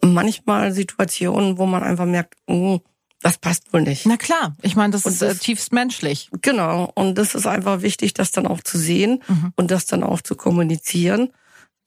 manchmal 0.00 0.72
Situationen, 0.72 1.58
wo 1.58 1.66
man 1.66 1.82
einfach 1.82 2.06
merkt, 2.06 2.36
oh, 2.46 2.80
das 3.24 3.38
passt 3.38 3.72
wohl 3.72 3.80
nicht. 3.80 4.04
Na 4.04 4.18
klar, 4.18 4.54
ich 4.60 4.76
meine, 4.76 4.90
das 4.90 5.06
und 5.06 5.12
ist 5.12 5.22
äh, 5.22 5.28
das, 5.28 5.38
tiefst 5.38 5.72
menschlich. 5.72 6.28
Genau, 6.42 6.92
und 6.94 7.16
das 7.16 7.34
ist 7.34 7.46
einfach 7.46 7.80
wichtig, 7.80 8.12
das 8.12 8.32
dann 8.32 8.46
auch 8.46 8.60
zu 8.60 8.76
sehen 8.76 9.22
mhm. 9.26 9.50
und 9.56 9.70
das 9.70 9.86
dann 9.86 10.04
auch 10.04 10.20
zu 10.20 10.34
kommunizieren. 10.34 11.32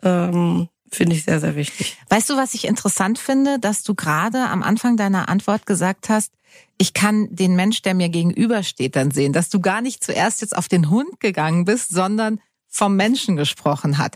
Ähm, 0.01 0.67
Finde 0.91 1.15
ich 1.15 1.25
sehr, 1.25 1.39
sehr 1.39 1.55
wichtig. 1.55 1.95
Weißt 2.09 2.31
du, 2.31 2.37
was 2.37 2.55
ich 2.55 2.65
interessant 2.65 3.19
finde, 3.19 3.59
dass 3.59 3.83
du 3.83 3.93
gerade 3.93 4.47
am 4.47 4.63
Anfang 4.63 4.97
deiner 4.97 5.29
Antwort 5.29 5.67
gesagt 5.67 6.09
hast, 6.09 6.33
ich 6.79 6.93
kann 6.93 7.27
den 7.29 7.55
Mensch, 7.55 7.83
der 7.83 7.93
mir 7.93 8.09
gegenübersteht, 8.09 8.95
dann 8.95 9.11
sehen, 9.11 9.31
dass 9.31 9.49
du 9.49 9.59
gar 9.59 9.81
nicht 9.81 10.03
zuerst 10.03 10.41
jetzt 10.41 10.57
auf 10.57 10.67
den 10.67 10.89
Hund 10.89 11.19
gegangen 11.19 11.65
bist, 11.65 11.89
sondern 11.89 12.39
vom 12.67 12.95
Menschen 12.95 13.35
gesprochen 13.35 13.99
hat. 13.99 14.15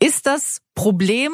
Ist 0.00 0.26
das 0.26 0.62
Problem 0.74 1.32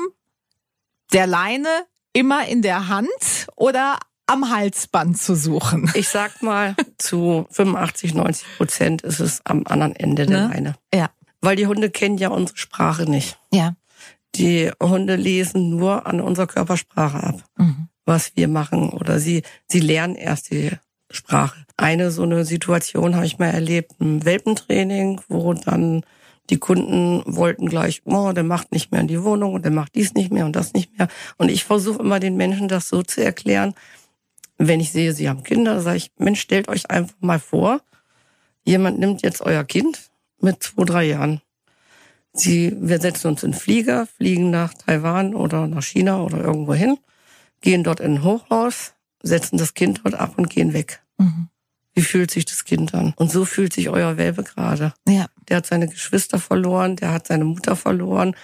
der 1.14 1.26
Leine 1.26 1.86
immer 2.12 2.46
in 2.46 2.60
der 2.60 2.88
Hand 2.88 3.46
oder 3.56 3.98
am 4.26 4.50
Halsband 4.50 5.18
zu 5.18 5.34
suchen? 5.34 5.90
Ich 5.94 6.08
sag 6.08 6.42
mal, 6.42 6.74
zu 6.98 7.46
85, 7.50 8.14
90 8.14 8.46
Prozent 8.56 9.02
ist 9.02 9.20
es 9.20 9.40
am 9.44 9.64
anderen 9.66 9.94
Ende 9.94 10.26
der 10.26 10.40
ne? 10.40 10.48
Leine. 10.48 10.74
Ja. 10.92 11.10
Weil 11.40 11.56
die 11.56 11.66
Hunde 11.66 11.90
kennen 11.90 12.18
ja 12.18 12.28
unsere 12.28 12.58
Sprache 12.58 13.08
nicht. 13.08 13.38
Ja. 13.52 13.74
Die 14.34 14.70
Hunde 14.82 15.16
lesen 15.16 15.70
nur 15.70 16.06
an 16.06 16.20
unserer 16.20 16.46
Körpersprache 16.46 17.22
ab, 17.22 17.44
mhm. 17.56 17.88
was 18.04 18.32
wir 18.36 18.48
machen. 18.48 18.90
Oder 18.90 19.18
sie, 19.18 19.42
sie 19.66 19.80
lernen 19.80 20.14
erst 20.14 20.50
die 20.50 20.72
Sprache. 21.10 21.64
Eine 21.76 22.10
so 22.10 22.22
eine 22.22 22.44
Situation 22.44 23.14
habe 23.14 23.26
ich 23.26 23.38
mal 23.38 23.50
erlebt, 23.50 24.00
ein 24.00 24.24
Welpentraining, 24.24 25.20
wo 25.28 25.54
dann 25.54 26.02
die 26.50 26.58
Kunden 26.58 27.22
wollten 27.26 27.68
gleich, 27.68 28.02
oh, 28.04 28.32
der 28.32 28.44
macht 28.44 28.72
nicht 28.72 28.92
mehr 28.92 29.00
in 29.00 29.08
die 29.08 29.22
Wohnung 29.22 29.54
und 29.54 29.64
der 29.64 29.72
macht 29.72 29.94
dies 29.94 30.14
nicht 30.14 30.32
mehr 30.32 30.46
und 30.46 30.54
das 30.54 30.74
nicht 30.74 30.96
mehr. 30.96 31.08
Und 31.38 31.50
ich 31.50 31.64
versuche 31.64 32.00
immer 32.00 32.20
den 32.20 32.36
Menschen 32.36 32.68
das 32.68 32.88
so 32.88 33.02
zu 33.02 33.22
erklären, 33.22 33.74
wenn 34.58 34.80
ich 34.80 34.92
sehe, 34.92 35.12
sie 35.12 35.28
haben 35.28 35.42
Kinder, 35.42 35.80
sage 35.80 35.98
ich, 35.98 36.10
Mensch, 36.18 36.40
stellt 36.40 36.68
euch 36.68 36.90
einfach 36.90 37.16
mal 37.20 37.38
vor, 37.38 37.80
jemand 38.64 38.98
nimmt 38.98 39.22
jetzt 39.22 39.42
euer 39.42 39.64
Kind 39.64 40.10
mit 40.40 40.62
zwei, 40.62 40.84
drei 40.84 41.04
Jahren 41.04 41.40
Sie, 42.38 42.76
wir 42.78 43.00
setzen 43.00 43.28
uns 43.28 43.42
in 43.42 43.54
Flieger, 43.54 44.06
fliegen 44.06 44.50
nach 44.50 44.74
Taiwan 44.74 45.34
oder 45.34 45.66
nach 45.66 45.82
China 45.82 46.22
oder 46.22 46.38
irgendwo 46.38 46.74
hin, 46.74 46.98
gehen 47.60 47.82
dort 47.82 48.00
in 48.00 48.16
ein 48.16 48.24
Hochhaus, 48.24 48.92
setzen 49.22 49.56
das 49.56 49.74
Kind 49.74 50.02
dort 50.04 50.14
ab 50.14 50.34
und 50.36 50.50
gehen 50.50 50.72
weg. 50.72 51.02
Mhm. 51.18 51.48
Wie 51.94 52.02
fühlt 52.02 52.30
sich 52.30 52.44
das 52.44 52.64
Kind 52.64 52.94
an? 52.94 53.14
Und 53.16 53.32
so 53.32 53.46
fühlt 53.46 53.72
sich 53.72 53.88
euer 53.88 54.18
Welpe 54.18 54.42
gerade. 54.42 54.92
Ja. 55.08 55.26
Der 55.48 55.56
hat 55.56 55.66
seine 55.66 55.88
Geschwister 55.88 56.38
verloren, 56.38 56.96
der 56.96 57.12
hat 57.12 57.26
seine 57.26 57.44
Mutter 57.44 57.74
verloren, 57.74 58.36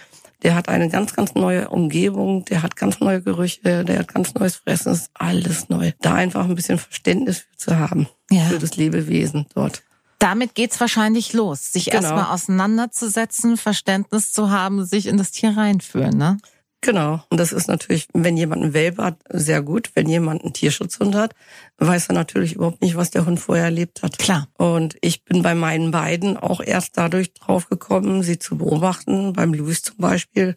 der 0.43 0.55
hat 0.55 0.69
eine 0.69 0.89
ganz, 0.89 1.15
ganz 1.15 1.35
neue 1.35 1.69
Umgebung, 1.69 2.45
der 2.45 2.63
hat 2.63 2.77
ganz 2.77 3.01
neue 3.01 3.23
Gerüche, 3.23 3.85
der 3.85 4.01
hat 4.01 4.09
ganz 4.13 4.35
neues 4.35 4.57
Fressen, 4.57 4.93
ist 4.93 5.11
alles 5.15 5.69
neu. 5.69 5.93
Da 6.01 6.15
einfach 6.15 6.45
ein 6.49 6.55
bisschen 6.55 6.79
Verständnis 6.79 7.39
für 7.39 7.57
zu 7.57 7.79
haben, 7.79 8.09
ja. 8.31 8.45
für 8.45 8.59
das 8.59 8.77
Lebewesen 8.77 9.47
dort. 9.55 9.83
Damit 10.19 10.55
geht's 10.55 10.81
wahrscheinlich 10.81 11.33
los, 11.33 11.73
sich 11.73 11.87
Genau. 11.87 11.97
erstmal 11.97 12.27
auseinanderzusetzen, 12.27 13.57
Verständnis 13.57 14.33
zu 14.33 14.51
haben, 14.51 14.85
sich 14.85 15.07
in 15.07 15.17
das 15.17 15.33
Tier 15.33 15.57
reinführen, 15.57 16.17
ne? 16.17 16.39
Genau. 16.83 17.23
Und 17.31 17.39
das 17.39 17.53
ist 17.53 17.69
natürlich, 17.69 18.09
wenn 18.13 18.37
jemand 18.37 18.63
einen 18.63 18.75
Welpe 18.75 19.05
hat, 19.05 19.17
sehr 19.31 19.63
gut. 19.63 19.93
Wenn 19.95 20.09
jemand 20.09 20.43
einen 20.43 20.53
Tierschutzhund 20.53 21.15
hat, 21.15 21.35
weiß 21.79 22.09
er 22.09 22.15
natürlich 22.15 22.55
überhaupt 22.55 22.83
nicht, 22.83 22.97
was 22.97 23.11
der 23.11 23.25
Hund 23.25 23.39
vorher 23.39 23.67
erlebt 23.67 24.03
hat. 24.03 24.19
Klar. 24.19 24.49
Und 24.59 24.97
ich 25.01 25.25
bin 25.25 25.43
bei 25.43 25.55
meinen 25.55 25.93
beiden 25.93 26.37
auch 26.37 26.61
erst 26.61 26.99
dadurch 26.99 27.33
drauf 27.35 27.69
gekommen, 27.69 28.25
sie 28.25 28.39
zu 28.41 28.59
beobachten. 28.59 29.33
Beim 29.33 29.55
Louis 29.55 29.83
zum 29.83 29.97
Beispiel. 29.99 30.57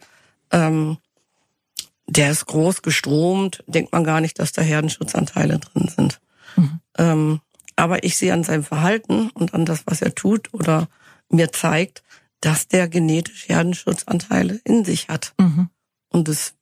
Ähm, 0.50 0.98
der 2.08 2.30
ist 2.30 2.46
groß 2.46 2.82
gestromt, 2.82 3.64
denkt 3.66 3.92
man 3.92 4.04
gar 4.04 4.20
nicht, 4.20 4.38
dass 4.38 4.52
da 4.52 4.62
Herdenschutzanteile 4.62 5.58
drin 5.58 5.88
sind. 5.88 6.20
Mhm. 6.56 6.80
Ähm, 6.98 7.40
aber 7.76 8.04
ich 8.04 8.16
sehe 8.16 8.32
an 8.32 8.44
seinem 8.44 8.64
Verhalten 8.64 9.30
und 9.30 9.54
an 9.54 9.64
das, 9.64 9.82
was 9.86 10.02
er 10.02 10.14
tut 10.14 10.52
oder 10.54 10.88
mir 11.28 11.52
zeigt, 11.52 12.02
dass 12.40 12.68
der 12.68 12.88
genetisch 12.88 13.48
Herdenschutzanteile 13.48 14.60
in 14.64 14.84
sich 14.84 15.08
hat. 15.08 15.34
Mhm. 15.38 15.68
Und 16.16 16.30
es, 16.30 16.54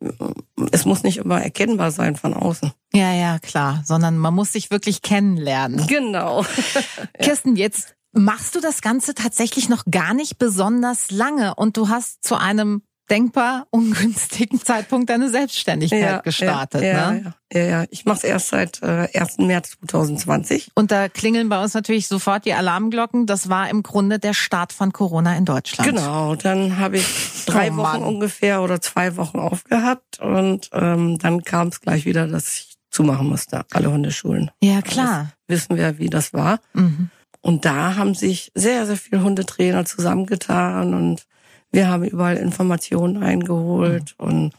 es 0.73 0.85
muss 0.85 1.05
nicht 1.05 1.19
immer 1.19 1.41
erkennbar 1.41 1.93
sein 1.93 2.17
von 2.17 2.35
außen. 2.35 2.73
Ja, 2.93 3.13
ja, 3.13 3.39
klar, 3.39 3.85
sondern 3.87 4.19
man 4.19 4.35
muss 4.35 4.53
sich 4.53 4.73
wirklich 4.73 5.01
kennenlernen. 5.01 5.87
Genau. 5.87 6.45
Kirsten, 7.23 7.55
jetzt 7.55 7.95
machst 8.11 8.57
du 8.57 8.61
das 8.61 8.83
Ganze 8.83 9.15
tatsächlich 9.15 9.69
noch 9.69 9.85
gar 9.89 10.13
nicht 10.13 10.39
besonders 10.39 11.13
lange 11.13 11.55
und 11.55 11.77
du 11.77 11.89
hast 11.89 12.25
zu 12.25 12.35
einem 12.35 12.83
denkbar 13.11 13.67
ungünstigen 13.71 14.61
Zeitpunkt 14.65 15.11
deine 15.11 15.31
Selbstständigkeit 15.31 16.23
gestartet. 16.25 16.83
ja, 16.83 17.11
ne? 17.13 17.35
ja, 17.53 17.61
ja, 17.61 17.67
ja. 17.67 17.85
Ich 17.91 18.05
mache 18.05 18.19
es 18.19 18.25
erst 18.25 18.49
seit 18.49 18.83
äh, 18.83 19.09
1. 19.19 19.39
März 19.39 19.77
2020. 19.87 20.71
Und 20.75 20.91
da 20.91 21.09
klingeln 21.09 21.49
bei 21.49 21.63
uns 21.63 21.75
natürlich 21.75 22.09
sofort 22.09 22.45
die 22.45 22.55
Alarmglocken. 22.55 23.27
Das 23.27 23.49
war 23.49 23.69
im 23.69 23.83
Grunde 23.83 24.19
der 24.19 24.35
Start 24.35 24.73
von 24.73 24.93
Corona 24.93 25.37
in 25.37 25.45
Deutschland. 25.45 25.89
Genau, 25.89 26.35
dann 26.35 26.79
habe 26.79 26.97
ich 26.99 27.07
drei 27.47 27.71
Oh, 27.71 27.77
Wochen 27.77 28.03
ungefähr 28.03 28.63
oder 28.63 28.81
zwei 28.81 29.17
Wochen 29.17 29.39
aufgehabt 29.39 30.21
und 30.21 30.71
ähm, 30.73 31.19
dann 31.19 31.45
kam 31.45 31.69
es 31.69 31.81
gleich 31.81 32.05
wieder, 32.05 32.27
dass 32.27 32.55
ich 32.55 32.75
zumachen 32.91 33.29
musste, 33.29 33.65
alle 33.73 33.91
Hundeschulen. 33.91 34.51
Ja, 34.63 34.81
klar. 34.81 35.33
Wissen 35.49 35.77
wir, 35.77 35.99
wie 35.99 36.09
das 36.09 36.33
war. 36.33 36.61
Mhm. 36.73 37.11
Und 37.41 37.65
da 37.67 37.97
haben 37.97 38.15
sich 38.15 38.51
sehr, 38.55 38.87
sehr 38.87 38.97
viele 38.97 39.23
Hundetrainer 39.23 39.85
zusammengetan 39.85 40.95
und 40.95 41.27
wir 41.75 41.89
haben 41.89 42.05
überall 42.05 42.37
Informationen 42.37 43.23
eingeholt 43.23 44.15
und, 44.19 44.53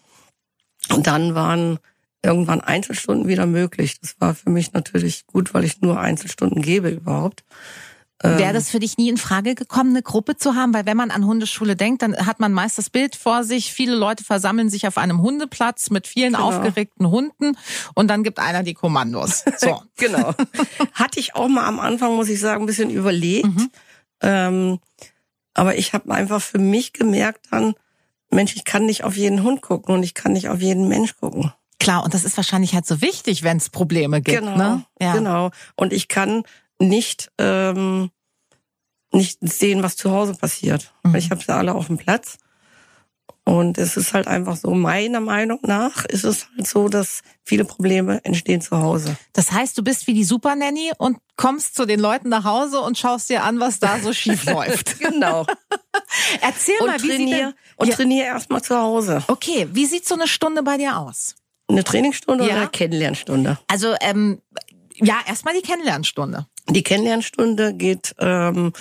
und 0.89 1.07
dann 1.07 1.34
waren 1.34 1.79
irgendwann 2.22 2.62
Einzelstunden 2.62 3.27
wieder 3.27 3.45
möglich. 3.45 4.00
Das 4.01 4.15
war 4.19 4.36
für 4.36 4.50
mich 4.50 4.74
natürlich 4.74 5.25
gut, 5.27 5.53
weil 5.53 5.63
ich 5.63 5.81
nur 5.81 6.00
Einzelstunden 6.00 6.62
gebe 6.62 6.89
überhaupt. 6.89 7.43
Ähm, 8.24 8.38
Wäre 8.38 8.53
das 8.53 8.69
für 8.69 8.79
dich 8.79 8.98
nie 8.98 9.10
in 9.10 9.17
Frage 9.17 9.55
gekommen, 9.55 9.91
eine 9.91 10.01
Gruppe 10.01 10.36
zu 10.38 10.55
haben? 10.55 10.74
Weil 10.74 10.86
wenn 10.86 10.98
man 10.98 11.12
an 11.12 11.25
Hundeschule 11.25 11.75
denkt, 11.75 12.01
dann 12.01 12.15
hat 12.25 12.39
man 12.39 12.51
meist 12.53 12.77
das 12.77 12.89
Bild 12.89 13.15
vor 13.15 13.43
sich. 13.43 13.72
Viele 13.72 13.95
Leute 13.95 14.24
versammeln 14.24 14.69
sich 14.69 14.88
auf 14.88 14.98
einem 14.98 15.22
Hundeplatz 15.22 15.89
mit 15.89 16.07
vielen 16.07 16.34
Genau. 16.34 16.48
aufgeregten 16.50 17.10
Hunden 17.10 17.57
und 17.93 18.07
dann 18.10 18.24
gibt 18.24 18.39
einer 18.39 18.63
die 18.63 18.74
Kommandos. 18.74 19.43
So. 19.57 19.84
Genau. 19.98 20.34
Hatte 20.93 21.19
ich 21.19 21.36
auch 21.36 21.48
mal 21.48 21.65
am 21.65 21.79
Anfang, 21.79 22.15
muss 22.15 22.29
ich 22.29 22.39
sagen, 22.39 22.63
ein 22.63 22.67
bisschen 22.67 22.89
überlegt. 22.89 23.45
Mhm. 23.45 23.72
Ähm, 24.22 24.79
aber 25.55 25.77
ich 25.77 25.93
habe 25.93 26.13
einfach 26.13 26.41
für 26.41 26.59
mich 26.59 26.93
gemerkt 26.93 27.47
dann, 27.50 27.74
Mensch, 28.29 28.55
ich 28.55 28.65
kann 28.65 28.85
nicht 28.85 29.03
auf 29.03 29.17
jeden 29.17 29.41
Hund 29.43 29.62
gucken 29.62 29.95
und 29.95 30.03
ich 30.03 30.13
kann 30.13 30.33
nicht 30.33 30.50
auf 30.50 30.62
jeden 30.62 30.88
Mensch 30.88 31.15
gucken. 31.15 31.51
Klar, 31.79 32.03
und 32.03 32.13
das 32.13 32.24
ist 32.24 32.38
wahrscheinlich 32.38 32.74
halt 32.74 32.85
so 32.85 33.01
wichtig, 33.01 33.43
wenn 33.43 33.57
es 33.57 33.69
Probleme 33.69 34.21
gibt. 34.21 34.39
Genau, 34.39 34.57
Ne? 34.57 34.85
Ja. 35.00 35.13
genau. 35.13 35.51
Und 35.75 35.93
ich 35.93 36.07
kann 36.07 36.43
nicht 36.79 37.31
ähm, 37.38 38.12
nicht 39.12 39.39
sehen, 39.41 39.81
was 39.81 39.95
zu 39.95 40.12
Hause 40.12 40.35
passiert. 40.35 40.93
Mhm. 41.03 41.13
Weil 41.13 41.19
ich 41.19 41.31
habe 41.31 41.41
sie 41.41 41.53
alle 41.53 41.74
auf 41.74 41.88
dem 41.88 41.97
Platz. 41.97 42.38
Und 43.48 43.78
es 43.78 43.96
ist 43.96 44.14
halt 44.16 44.28
einfach 44.28 44.56
so, 44.58 44.72
meiner 44.72 45.20
Meinung 45.20 45.60
nach 45.62 46.04
ist 46.06 46.24
es 46.24 46.48
halt 46.58 46.66
so, 46.68 46.90
dass 46.90 47.22
viele 47.44 47.64
Probleme 47.64 48.20
entstehen 48.25 48.60
zu 48.60 48.78
Hause. 48.80 49.16
Das 49.34 49.52
heißt, 49.52 49.78
du 49.78 49.84
bist 49.84 50.08
wie 50.08 50.16
die 50.16 50.24
Supernanny 50.24 50.92
und 50.98 51.18
kommst 51.38 51.75
zu 51.75 51.86
den 51.86 52.00
Leuten 52.00 52.30
nach 52.30 52.44
Hause 52.44 52.82
und 52.82 52.98
schaust 52.98 53.30
dir 53.30 53.44
an, 53.44 53.60
was 53.60 53.80
da 53.80 54.00
so 54.00 54.14
schief 54.14 54.46
läuft. 54.46 55.00
Genau. 55.00 55.46
Erzähl 56.42 56.75
Und 56.80 56.88
mal, 56.88 56.96
wie 57.02 57.08
sieht 57.08 57.18
trainiere 57.18 57.40
denn, 57.40 57.54
und 57.78 57.88
Ja. 57.88 57.96
trainiere 57.96 58.25
erstmal 58.25 58.64
zu 58.64 58.75
Hause. 58.75 59.24
Okay, 59.28 59.68
wie 59.72 59.86
sieht 59.86 60.08
so 60.08 60.16
eine 60.16 60.28
Stunde 60.28 60.64
bei 60.64 60.78
dir 60.78 60.98
aus? 60.98 61.36
Eine 61.68 61.84
Trainingsstunde 61.84 62.46
Ja. 62.46 62.52
oder 62.52 62.62
eine 62.62 62.70
Kennenlernstunde? 62.72 63.60
Also, 63.68 63.94
ähm, 64.02 64.42
ja, 64.96 65.20
erstmal 65.28 65.54
die 65.54 65.62
Kennenlernstunde. 65.62 66.48
Die 66.70 66.82
Kennenlernstunde 66.84 67.74
geht 67.75 68.16
ähm, 68.18 68.74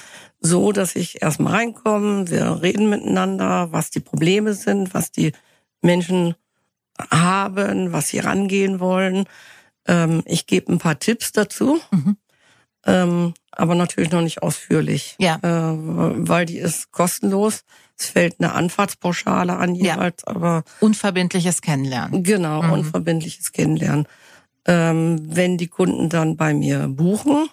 so, 0.46 0.72
dass 0.72 0.94
ich 0.94 1.22
erstmal 1.22 1.54
reinkomme, 1.54 2.28
wir 2.30 2.60
reden 2.62 2.90
miteinander, 2.90 3.72
was 3.72 3.90
die 3.90 4.00
Probleme 4.00 4.52
sind, 4.52 4.92
was 4.92 5.10
die 5.10 5.32
Menschen 5.80 6.34
haben, 7.10 7.92
was 7.92 8.08
sie 8.08 8.18
rangehen 8.18 8.78
wollen. 8.78 9.24
Ähm, 9.86 10.22
ich 10.26 10.46
gebe 10.46 10.70
ein 10.70 10.78
paar 10.78 10.98
Tipps 10.98 11.32
dazu, 11.32 11.80
Mhm. 11.90 12.16
ähm, 12.86 13.34
aber 13.52 13.74
natürlich 13.74 14.10
noch 14.10 14.20
nicht 14.20 14.42
ausführlich, 14.42 15.16
Ja. 15.18 15.36
äh, 15.36 15.40
weil 16.28 16.44
die 16.44 16.58
ist 16.58 16.92
kostenlos. 16.92 17.64
Es 17.98 18.06
fällt 18.06 18.36
eine 18.38 18.52
Anfahrtspauschale 18.52 19.56
an 19.56 19.74
Ja. 19.74 19.94
jeweils, 19.94 20.24
aber 20.24 20.64
Unverbindliches 20.80 21.62
Kennenlernen. 21.62 22.22
Genau, 22.22 22.62
Mhm. 22.62 22.70
unverbindliches 22.72 23.52
Kennenlernen. 23.52 24.06
Ähm, 24.66 25.20
wenn 25.34 25.56
die 25.56 25.68
Kunden 25.68 26.08
dann 26.10 26.36
bei 26.36 26.52
mir 26.54 26.88
buchen 26.88 27.48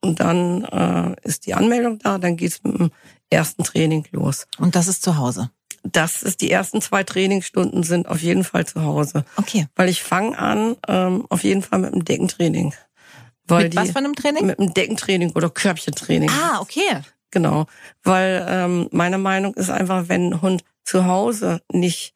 und 0.00 0.20
dann 0.20 0.64
äh, 0.64 1.16
ist 1.26 1.46
die 1.46 1.54
Anmeldung 1.54 1.98
da, 1.98 2.18
dann 2.18 2.36
geht's 2.36 2.62
mit 2.62 2.78
dem 2.78 2.90
ersten 3.30 3.64
Training 3.64 4.06
los. 4.12 4.46
Und 4.58 4.76
das 4.76 4.88
ist 4.88 5.02
zu 5.02 5.16
Hause. 5.16 5.50
Das 5.82 6.22
ist 6.22 6.40
die 6.40 6.50
ersten 6.50 6.80
zwei 6.80 7.04
Trainingsstunden 7.04 7.82
sind 7.84 8.08
auf 8.08 8.20
jeden 8.20 8.42
Fall 8.44 8.66
zu 8.66 8.82
Hause, 8.82 9.24
Okay. 9.36 9.66
weil 9.76 9.88
ich 9.88 10.02
fange 10.02 10.36
an 10.38 10.76
ähm, 10.88 11.26
auf 11.30 11.44
jeden 11.44 11.62
Fall 11.62 11.78
mit 11.78 11.92
dem 11.94 12.04
Deckentraining, 12.04 12.74
weil 13.46 13.64
Mit 13.64 13.72
die 13.72 13.76
was 13.76 13.90
für 13.92 13.98
einem 13.98 14.14
Training? 14.16 14.46
mit 14.46 14.58
dem 14.58 14.74
Deckentraining 14.74 15.30
oder 15.32 15.48
Körbchentraining. 15.48 16.30
Ah, 16.30 16.60
okay. 16.60 17.02
Genau, 17.30 17.66
weil 18.02 18.44
ähm, 18.48 18.88
meine 18.92 19.18
Meinung 19.18 19.54
ist 19.54 19.70
einfach, 19.70 20.08
wenn 20.08 20.30
ein 20.32 20.42
Hund 20.42 20.64
zu 20.84 21.06
Hause 21.06 21.60
nicht 21.72 22.14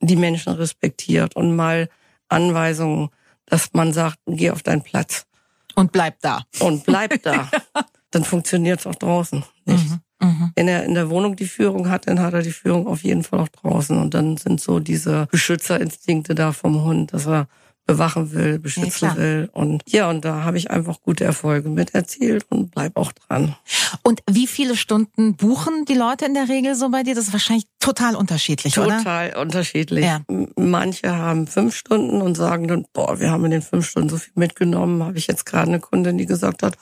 die 0.00 0.16
Menschen 0.16 0.52
respektiert 0.54 1.36
und 1.36 1.54
mal 1.56 1.88
Anweisungen, 2.28 3.10
dass 3.46 3.70
man 3.74 3.92
sagt, 3.92 4.18
geh 4.26 4.50
auf 4.50 4.62
deinen 4.62 4.82
Platz 4.82 5.26
Und 5.74 5.92
bleib 5.92 6.20
da. 6.20 6.42
und 6.60 6.84
bleib 6.84 7.22
da, 7.22 7.48
dann 8.10 8.24
funktioniert's 8.24 8.86
auch 8.86 8.94
draußen 8.94 9.44
nicht. 9.64 9.90
Mhm. 9.90 10.00
Mhm. 10.22 10.52
Wenn 10.54 10.68
er 10.68 10.84
in 10.84 10.94
der 10.94 11.10
Wohnung 11.10 11.34
die 11.34 11.46
Führung 11.46 11.90
hat, 11.90 12.06
dann 12.06 12.20
hat 12.20 12.32
er 12.34 12.42
die 12.42 12.52
Führung 12.52 12.86
auf 12.86 13.02
jeden 13.02 13.24
Fall 13.24 13.40
auch 13.40 13.48
draußen. 13.48 13.98
Und 13.98 14.14
dann 14.14 14.36
sind 14.36 14.60
so 14.60 14.78
diese 14.78 15.26
Beschützerinstinkte 15.32 16.34
da 16.34 16.52
vom 16.52 16.84
Hund, 16.84 17.12
dass 17.12 17.26
er 17.26 17.48
bewachen 17.86 18.32
will, 18.32 18.58
beschützen 18.58 18.90
klar. 18.92 19.16
will. 19.16 19.50
Und 19.52 19.82
ja, 19.88 20.08
und 20.08 20.24
da 20.24 20.44
habe 20.44 20.56
ich 20.56 20.70
einfach 20.70 21.00
gute 21.02 21.24
Erfolge 21.24 21.68
mit 21.68 21.94
erzielt 21.94 22.46
und 22.48 22.70
bleib 22.70 22.96
auch 22.96 23.12
dran. 23.12 23.56
Und 24.02 24.22
wie 24.30 24.46
viele 24.46 24.76
Stunden 24.76 25.36
buchen 25.36 25.84
die 25.86 25.94
Leute 25.94 26.24
in 26.24 26.34
der 26.34 26.48
Regel 26.48 26.74
so 26.74 26.90
bei 26.90 27.02
dir? 27.02 27.14
Das 27.14 27.26
ist 27.26 27.32
wahrscheinlich 27.32 27.66
total 27.80 28.14
unterschiedlich, 28.14 28.78
oder? 28.78 28.98
Total 28.98 29.36
unterschiedlich. 29.36 30.04
Ja. 30.04 30.20
Manche 30.56 31.16
haben 31.16 31.46
fünf 31.46 31.74
Stunden 31.74 32.22
und 32.22 32.36
sagen 32.36 32.68
dann, 32.68 32.86
boah, 32.92 33.18
wir 33.20 33.30
haben 33.30 33.44
in 33.44 33.50
den 33.50 33.62
fünf 33.62 33.88
Stunden 33.88 34.08
so 34.08 34.16
viel 34.16 34.32
mitgenommen. 34.36 35.02
Habe 35.02 35.18
ich 35.18 35.26
jetzt 35.26 35.44
gerade 35.44 35.68
eine 35.68 35.80
Kundin, 35.80 36.18
die 36.18 36.26
gesagt 36.26 36.62
hat, 36.62 36.76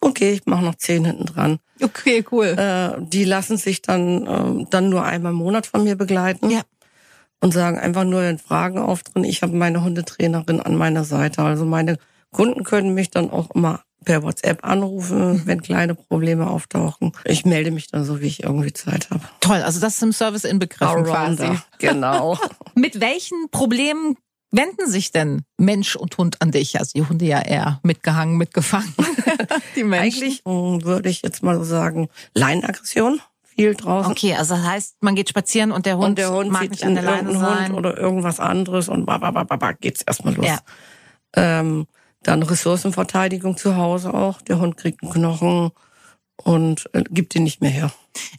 okay, 0.00 0.32
ich 0.32 0.46
mache 0.46 0.64
noch 0.64 0.74
zehn 0.74 1.04
hinten 1.04 1.26
dran. 1.26 1.58
Okay, 1.80 2.24
cool. 2.30 2.46
Äh, 2.46 3.00
die 3.00 3.24
lassen 3.24 3.56
sich 3.56 3.82
dann 3.82 4.26
äh, 4.26 4.66
dann 4.70 4.88
nur 4.90 5.04
einmal 5.04 5.32
im 5.32 5.38
Monat 5.38 5.66
von 5.66 5.84
mir 5.84 5.96
begleiten. 5.96 6.50
Ja. 6.50 6.62
Und 7.42 7.52
sagen 7.52 7.78
einfach 7.78 8.04
nur, 8.04 8.22
wenn 8.22 8.38
Fragen 8.38 8.78
auftreten, 8.78 9.24
ich 9.24 9.42
habe 9.42 9.54
meine 9.56 9.82
Hundetrainerin 9.84 10.60
an 10.60 10.76
meiner 10.76 11.04
Seite. 11.04 11.42
Also 11.42 11.64
meine 11.64 11.98
Kunden 12.30 12.62
können 12.64 12.94
mich 12.94 13.10
dann 13.10 13.30
auch 13.30 13.50
immer 13.50 13.82
per 14.04 14.22
WhatsApp 14.22 14.64
anrufen, 14.64 15.32
Mhm. 15.34 15.42
wenn 15.46 15.62
kleine 15.62 15.94
Probleme 15.94 16.48
auftauchen. 16.48 17.12
Ich 17.24 17.44
melde 17.44 17.70
mich 17.70 17.88
dann 17.88 18.04
so, 18.04 18.20
wie 18.20 18.26
ich 18.26 18.42
irgendwie 18.42 18.72
Zeit 18.72 19.10
habe. 19.10 19.22
Toll, 19.40 19.60
also 19.62 19.80
das 19.80 19.94
ist 19.96 20.02
im 20.02 20.12
Service 20.12 20.44
inbegriffen 20.44 21.04
quasi. 21.04 21.42
Allrounder. 21.42 21.62
Genau. 21.78 22.38
Mit 22.74 23.00
welchen 23.00 23.48
Problemen 23.50 24.16
wenden 24.50 24.88
sich 24.90 25.12
denn 25.12 25.42
Mensch 25.56 25.96
und 25.96 26.18
Hund 26.18 26.40
an 26.42 26.50
dich? 26.52 26.78
Also 26.78 26.92
die 26.94 27.06
Hunde 27.08 27.24
ja 27.26 27.40
eher 27.42 27.80
mitgehangen, 27.82 28.36
mitgefangen. 28.36 28.92
die 29.76 29.84
Menschen. 29.84 30.04
Eigentlich 30.22 30.42
mh, 30.44 30.82
würde 30.84 31.08
ich 31.08 31.22
jetzt 31.22 31.42
mal 31.42 31.56
so 31.58 31.64
sagen, 31.64 32.08
Leinenaggression, 32.34 33.20
viel 33.56 33.74
draußen. 33.74 34.12
Okay, 34.12 34.34
also 34.34 34.54
das 34.56 34.64
heißt, 34.64 34.96
man 35.00 35.14
geht 35.14 35.28
spazieren 35.28 35.72
und 35.72 35.86
der 35.86 35.96
Hund, 35.96 36.10
und 36.10 36.18
der 36.18 36.30
Hund 36.32 36.50
mag 36.50 36.62
sieht 36.62 36.70
nicht 36.72 36.84
an 36.84 36.94
der 36.94 37.04
Leine 37.04 37.32
sein. 37.38 37.68
Hund 37.68 37.76
oder 37.78 37.96
irgendwas 37.96 38.40
anderes 38.40 38.88
und 38.88 39.06
ba, 39.06 39.18
ba, 39.18 39.30
ba, 39.30 39.44
ba, 39.44 39.56
ba, 39.56 39.72
geht's 39.72 40.02
erstmal 40.02 40.34
los. 40.34 40.46
Ja. 40.46 40.58
Ähm, 41.34 41.86
dann 42.22 42.42
Ressourcenverteidigung 42.42 43.56
zu 43.56 43.76
Hause 43.76 44.14
auch. 44.14 44.40
Der 44.42 44.58
Hund 44.58 44.76
kriegt 44.76 45.02
einen 45.02 45.12
Knochen 45.12 45.70
und 46.36 46.88
äh, 46.92 47.02
gibt 47.10 47.34
ihn 47.34 47.42
nicht 47.44 47.60
mehr 47.60 47.70
her. 47.70 47.92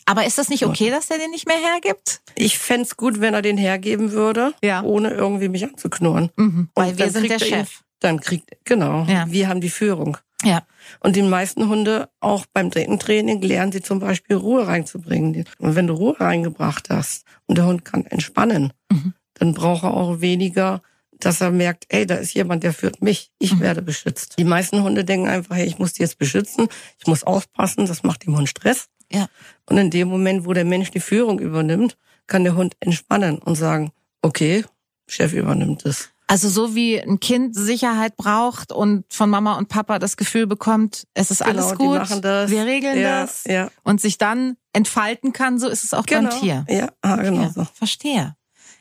Aber 0.06 0.26
ist 0.26 0.38
das 0.38 0.50
nicht 0.50 0.66
okay, 0.66 0.90
dass 0.90 1.08
der 1.08 1.18
den 1.18 1.32
nicht 1.32 1.48
mehr 1.48 1.58
hergibt? 1.58 2.22
Ich 2.36 2.58
fänd's 2.60 2.96
gut, 2.98 3.20
wenn 3.22 3.34
er 3.34 3.42
den 3.42 3.58
hergeben 3.58 4.12
würde, 4.12 4.54
Ja. 4.64 4.84
ohne 4.84 5.10
irgendwie 5.10 5.50
mich 5.50 5.64
anzuknurren. 5.66 6.30
Mhm, 6.36 6.70
weil 6.76 6.98
wir 6.98 7.10
sind 7.12 7.30
der 7.30 7.40
er 7.42 7.48
ihn- 7.48 7.54
Chef. 7.54 7.82
Dann 8.00 8.20
kriegt, 8.20 8.50
genau, 8.66 9.06
Ja. 9.08 9.26
wir 9.30 9.48
haben 9.48 9.62
die 9.62 9.70
Führung. 9.70 10.18
Ja. 10.44 10.66
Und 11.00 11.16
die 11.16 11.22
meisten 11.22 11.70
Hunde, 11.70 12.10
auch 12.20 12.46
beim 12.54 12.70
dritten 12.70 13.00
Training, 13.00 13.42
lernen 13.42 13.72
sie 13.72 13.82
zum 13.82 14.00
Beispiel 14.00 14.36
Ruhe 14.36 14.68
reinzubringen. 14.68 15.46
Und 15.58 15.76
wenn 15.76 15.88
du 15.88 15.94
Ruhe 15.94 16.20
reingebracht 16.20 16.90
hast 16.90 17.26
und 17.48 17.58
der 17.58 17.66
Hund 17.66 17.86
kann 17.86 18.06
entspannen, 18.06 18.74
mhm. 18.92 19.14
dann 19.36 19.54
braucht 19.54 19.84
er 19.84 19.94
auch 19.94 20.22
weniger, 20.22 20.82
dass 21.20 21.42
er 21.42 21.52
merkt, 21.52 21.86
ey, 21.90 22.06
da 22.06 22.16
ist 22.16 22.34
jemand, 22.34 22.64
der 22.64 22.74
führt 22.74 23.02
mich, 23.02 23.32
ich 23.40 23.56
mhm. 23.56 23.62
werde 23.62 23.82
beschützt. 23.82 24.38
Die 24.38 24.44
meisten 24.44 24.84
Hunde 24.84 25.06
denken 25.06 25.28
einfach, 25.28 25.56
hey, 25.56 25.66
ich 25.66 25.80
muss 25.80 25.94
die 25.94 26.02
jetzt 26.02 26.18
beschützen, 26.18 26.68
ich 27.00 27.08
muss 27.08 27.24
aufpassen, 27.24 27.86
das 27.86 28.04
macht 28.04 28.26
dem 28.26 28.36
Hund 28.36 28.50
Stress. 28.50 28.90
Ja. 29.12 29.28
Und 29.66 29.78
in 29.78 29.90
dem 29.90 30.08
Moment, 30.10 30.46
wo 30.46 30.54
der 30.54 30.66
Mensch 30.66 30.92
die 30.92 31.00
Führung 31.00 31.40
übernimmt, 31.40 31.98
kann 32.28 32.44
der 32.44 32.56
Hund 32.56 32.76
entspannen 32.80 33.38
und 33.38 33.56
sagen, 33.56 33.92
okay, 34.22 34.66
Chef 35.08 35.34
übernimmt 35.34 35.86
es. 35.86 36.13
Also 36.34 36.50
so 36.50 36.74
wie 36.74 37.00
ein 37.00 37.20
Kind 37.20 37.56
Sicherheit 37.56 38.18
braucht 38.18 38.72
und 38.72 39.06
von 39.14 39.30
Mama 39.30 39.56
und 39.56 39.70
Papa 39.70 40.00
das 40.00 40.18
Gefühl 40.18 40.48
bekommt, 40.48 41.06
es 41.14 41.30
ist 41.30 41.46
genau, 41.46 41.52
alles 41.52 41.78
gut, 41.78 42.10
wir 42.10 42.66
regeln 42.66 43.00
ja, 43.00 43.22
das 43.22 43.44
ja. 43.44 43.70
und 43.84 44.02
sich 44.02 44.18
dann 44.18 44.58
entfalten 44.74 45.32
kann, 45.32 45.60
so 45.60 45.68
ist 45.68 45.84
es 45.84 45.94
auch 45.94 46.08
genau. 46.08 46.32
beim 46.32 46.40
Tier. 46.40 46.66
Ja, 46.68 46.90
ah, 47.04 47.18
genau 47.18 47.52
so. 47.54 47.68
Verstehe. 47.76 48.36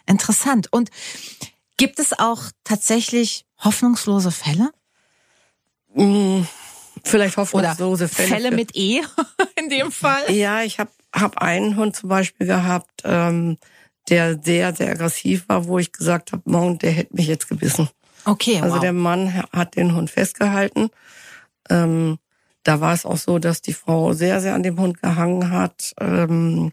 Interessant. 0.07 0.73
Und 0.73 0.89
gibt 1.77 1.99
es 1.99 2.19
auch 2.19 2.41
tatsächlich 2.65 3.45
hoffnungslose 3.63 4.31
Fälle? 4.31 4.71
Hm, 5.93 6.49
vielleicht 7.05 7.37
hoffnungslose 7.37 8.05
Oder 8.05 8.15
Fälle. 8.15 8.29
Fälle 8.29 8.51
mit 8.53 8.75
E 8.77 9.03
in 9.57 9.69
dem 9.69 9.93
Fall? 9.93 10.31
Ja, 10.31 10.63
ich 10.63 10.79
habe 10.79 10.91
hab 11.15 11.37
einen 11.37 11.77
Hund 11.77 11.97
zum 11.97 12.09
Beispiel 12.09 12.47
gehabt, 12.47 13.03
ähm, 13.05 13.59
der 14.09 14.41
sehr, 14.43 14.75
sehr 14.75 14.91
aggressiv 14.91 15.49
war, 15.49 15.67
wo 15.67 15.79
ich 15.79 15.93
gesagt 15.93 16.33
habe, 16.33 16.43
morgen, 16.45 16.79
der 16.79 16.91
hätte 16.93 17.15
mich 17.15 17.27
jetzt 17.27 17.49
gebissen. 17.49 17.89
Okay. 18.25 18.61
Also 18.61 18.77
wow. 18.77 18.81
der 18.81 18.93
Mann 18.93 19.43
hat 19.53 19.77
den 19.77 19.95
Hund 19.95 20.11
festgehalten. 20.11 20.91
Ähm, 21.69 22.19
da 22.63 22.81
war 22.81 22.93
es 22.93 23.05
auch 23.05 23.17
so, 23.17 23.39
dass 23.39 23.63
die 23.63 23.73
Frau 23.73 24.13
sehr, 24.13 24.41
sehr 24.41 24.55
an 24.55 24.63
dem 24.63 24.79
Hund 24.79 25.03
gehangen 25.03 25.51
hat, 25.51 25.95
ähm, 26.01 26.73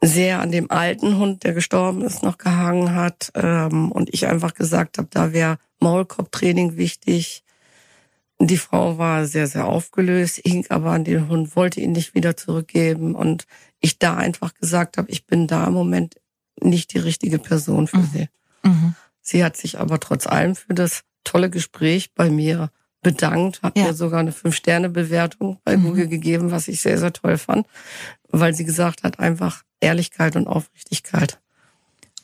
sehr 0.00 0.40
an 0.40 0.50
dem 0.50 0.70
alten 0.70 1.18
Hund, 1.18 1.44
der 1.44 1.52
gestorben 1.52 2.02
ist, 2.02 2.22
noch 2.22 2.38
gehangen 2.38 2.94
hat. 2.94 3.30
Ähm, 3.34 3.92
und 3.92 4.12
ich 4.12 4.26
einfach 4.26 4.54
gesagt 4.54 4.96
habe, 4.96 5.08
da 5.10 5.32
wäre 5.32 5.58
Maulkorbtraining 5.80 6.76
wichtig. 6.76 7.42
Die 8.42 8.56
Frau 8.56 8.96
war 8.96 9.26
sehr, 9.26 9.46
sehr 9.46 9.66
aufgelöst, 9.66 10.40
hing 10.44 10.64
aber 10.70 10.92
an 10.92 11.04
den 11.04 11.28
Hund, 11.28 11.54
wollte 11.56 11.80
ihn 11.80 11.92
nicht 11.92 12.14
wieder 12.14 12.36
zurückgeben. 12.36 13.14
Und 13.14 13.44
ich 13.80 13.98
da 13.98 14.16
einfach 14.16 14.54
gesagt 14.54 14.96
habe, 14.96 15.10
ich 15.10 15.26
bin 15.26 15.46
da 15.46 15.66
im 15.66 15.74
Moment 15.74 16.16
nicht 16.60 16.94
die 16.94 16.98
richtige 16.98 17.38
Person 17.38 17.86
für 17.86 17.98
mhm. 17.98 18.10
sie. 18.12 18.28
Mhm. 18.62 18.94
Sie 19.20 19.44
hat 19.44 19.56
sich 19.56 19.78
aber 19.78 20.00
trotz 20.00 20.26
allem 20.26 20.56
für 20.56 20.74
das 20.74 21.02
tolle 21.22 21.50
Gespräch 21.50 22.14
bei 22.14 22.30
mir 22.30 22.70
bedankt, 23.02 23.62
hat 23.62 23.76
ja. 23.76 23.84
mir 23.84 23.94
sogar 23.94 24.20
eine 24.20 24.32
Fünf-Sterne-Bewertung 24.32 25.58
bei 25.64 25.76
mhm. 25.76 25.84
Google 25.84 26.08
gegeben, 26.08 26.50
was 26.50 26.68
ich 26.68 26.80
sehr, 26.80 26.98
sehr 26.98 27.12
toll 27.12 27.38
fand, 27.38 27.66
weil 28.28 28.54
sie 28.54 28.64
gesagt 28.64 29.02
hat, 29.02 29.18
einfach 29.18 29.62
Ehrlichkeit 29.80 30.36
und 30.36 30.46
Aufrichtigkeit. 30.46 31.40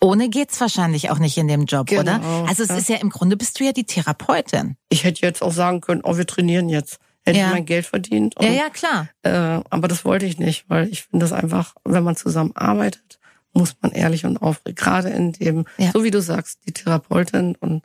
Ohne 0.00 0.28
geht's 0.28 0.60
wahrscheinlich 0.60 1.10
auch 1.10 1.18
nicht 1.18 1.36
in 1.38 1.48
dem 1.48 1.64
Job, 1.64 1.86
genau, 1.86 2.00
oder? 2.02 2.20
Also 2.48 2.62
es 2.62 2.68
ja. 2.70 2.76
ist 2.76 2.88
ja 2.88 2.96
im 2.96 3.10
Grunde 3.10 3.36
bist 3.36 3.58
du 3.60 3.64
ja 3.64 3.72
die 3.72 3.84
Therapeutin. 3.84 4.76
Ich 4.88 5.04
hätte 5.04 5.22
jetzt 5.22 5.42
auch 5.42 5.52
sagen 5.52 5.80
können, 5.80 6.02
oh, 6.04 6.16
wir 6.16 6.26
trainieren 6.26 6.68
jetzt. 6.68 6.98
Hätte 7.24 7.38
Ja. 7.40 7.46
ich 7.48 7.52
mein 7.54 7.66
Geld 7.66 7.86
verdient. 7.86 8.36
Und, 8.36 8.44
Ja, 8.44 8.52
ja, 8.52 8.68
klar. 8.70 9.08
Äh, 9.22 9.30
aber 9.70 9.88
das 9.88 10.04
wollte 10.04 10.26
ich 10.26 10.38
nicht, 10.38 10.64
weil 10.68 10.88
ich 10.88 11.02
finde 11.04 11.24
das 11.24 11.32
einfach, 11.32 11.74
wenn 11.84 12.04
man 12.04 12.14
zusammen 12.16 12.52
arbeitet, 12.54 13.18
muss 13.52 13.74
man 13.80 13.90
ehrlich 13.92 14.24
und 14.26 14.36
aufrichtig, 14.36 14.76
gerade 14.76 15.08
in 15.08 15.32
dem, 15.32 15.64
Ja. 15.78 15.90
so 15.92 16.04
wie 16.04 16.10
du 16.10 16.20
sagst, 16.20 16.60
die 16.68 16.72
Therapeutin 16.72 17.56
und 17.56 17.82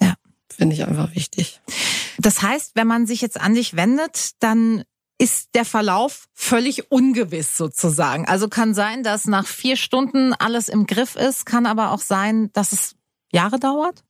Ja. 0.00 0.14
finde 0.54 0.74
ich 0.74 0.86
einfach 0.86 1.14
wichtig. 1.14 1.60
Das 2.18 2.42
heißt, 2.42 2.72
wenn 2.74 2.86
man 2.86 3.06
sich 3.06 3.20
jetzt 3.22 3.40
an 3.40 3.54
dich 3.54 3.76
wendet, 3.76 4.32
dann 4.40 4.84
ist 5.20 5.50
der 5.54 5.66
Verlauf 5.66 6.28
völlig 6.32 6.90
ungewiss 6.90 7.56
sozusagen. 7.56 8.26
Also 8.26 8.48
kann 8.48 8.72
sein, 8.72 9.02
dass 9.02 9.26
nach 9.26 9.46
vier 9.46 9.76
Stunden 9.76 10.32
alles 10.32 10.68
im 10.68 10.86
Griff 10.86 11.14
ist, 11.14 11.44
kann 11.44 11.66
aber 11.66 11.92
auch 11.92 12.00
sein, 12.00 12.50
dass 12.54 12.72
es 12.72 12.96
Jahre 13.30 13.58
dauert. 13.60 14.02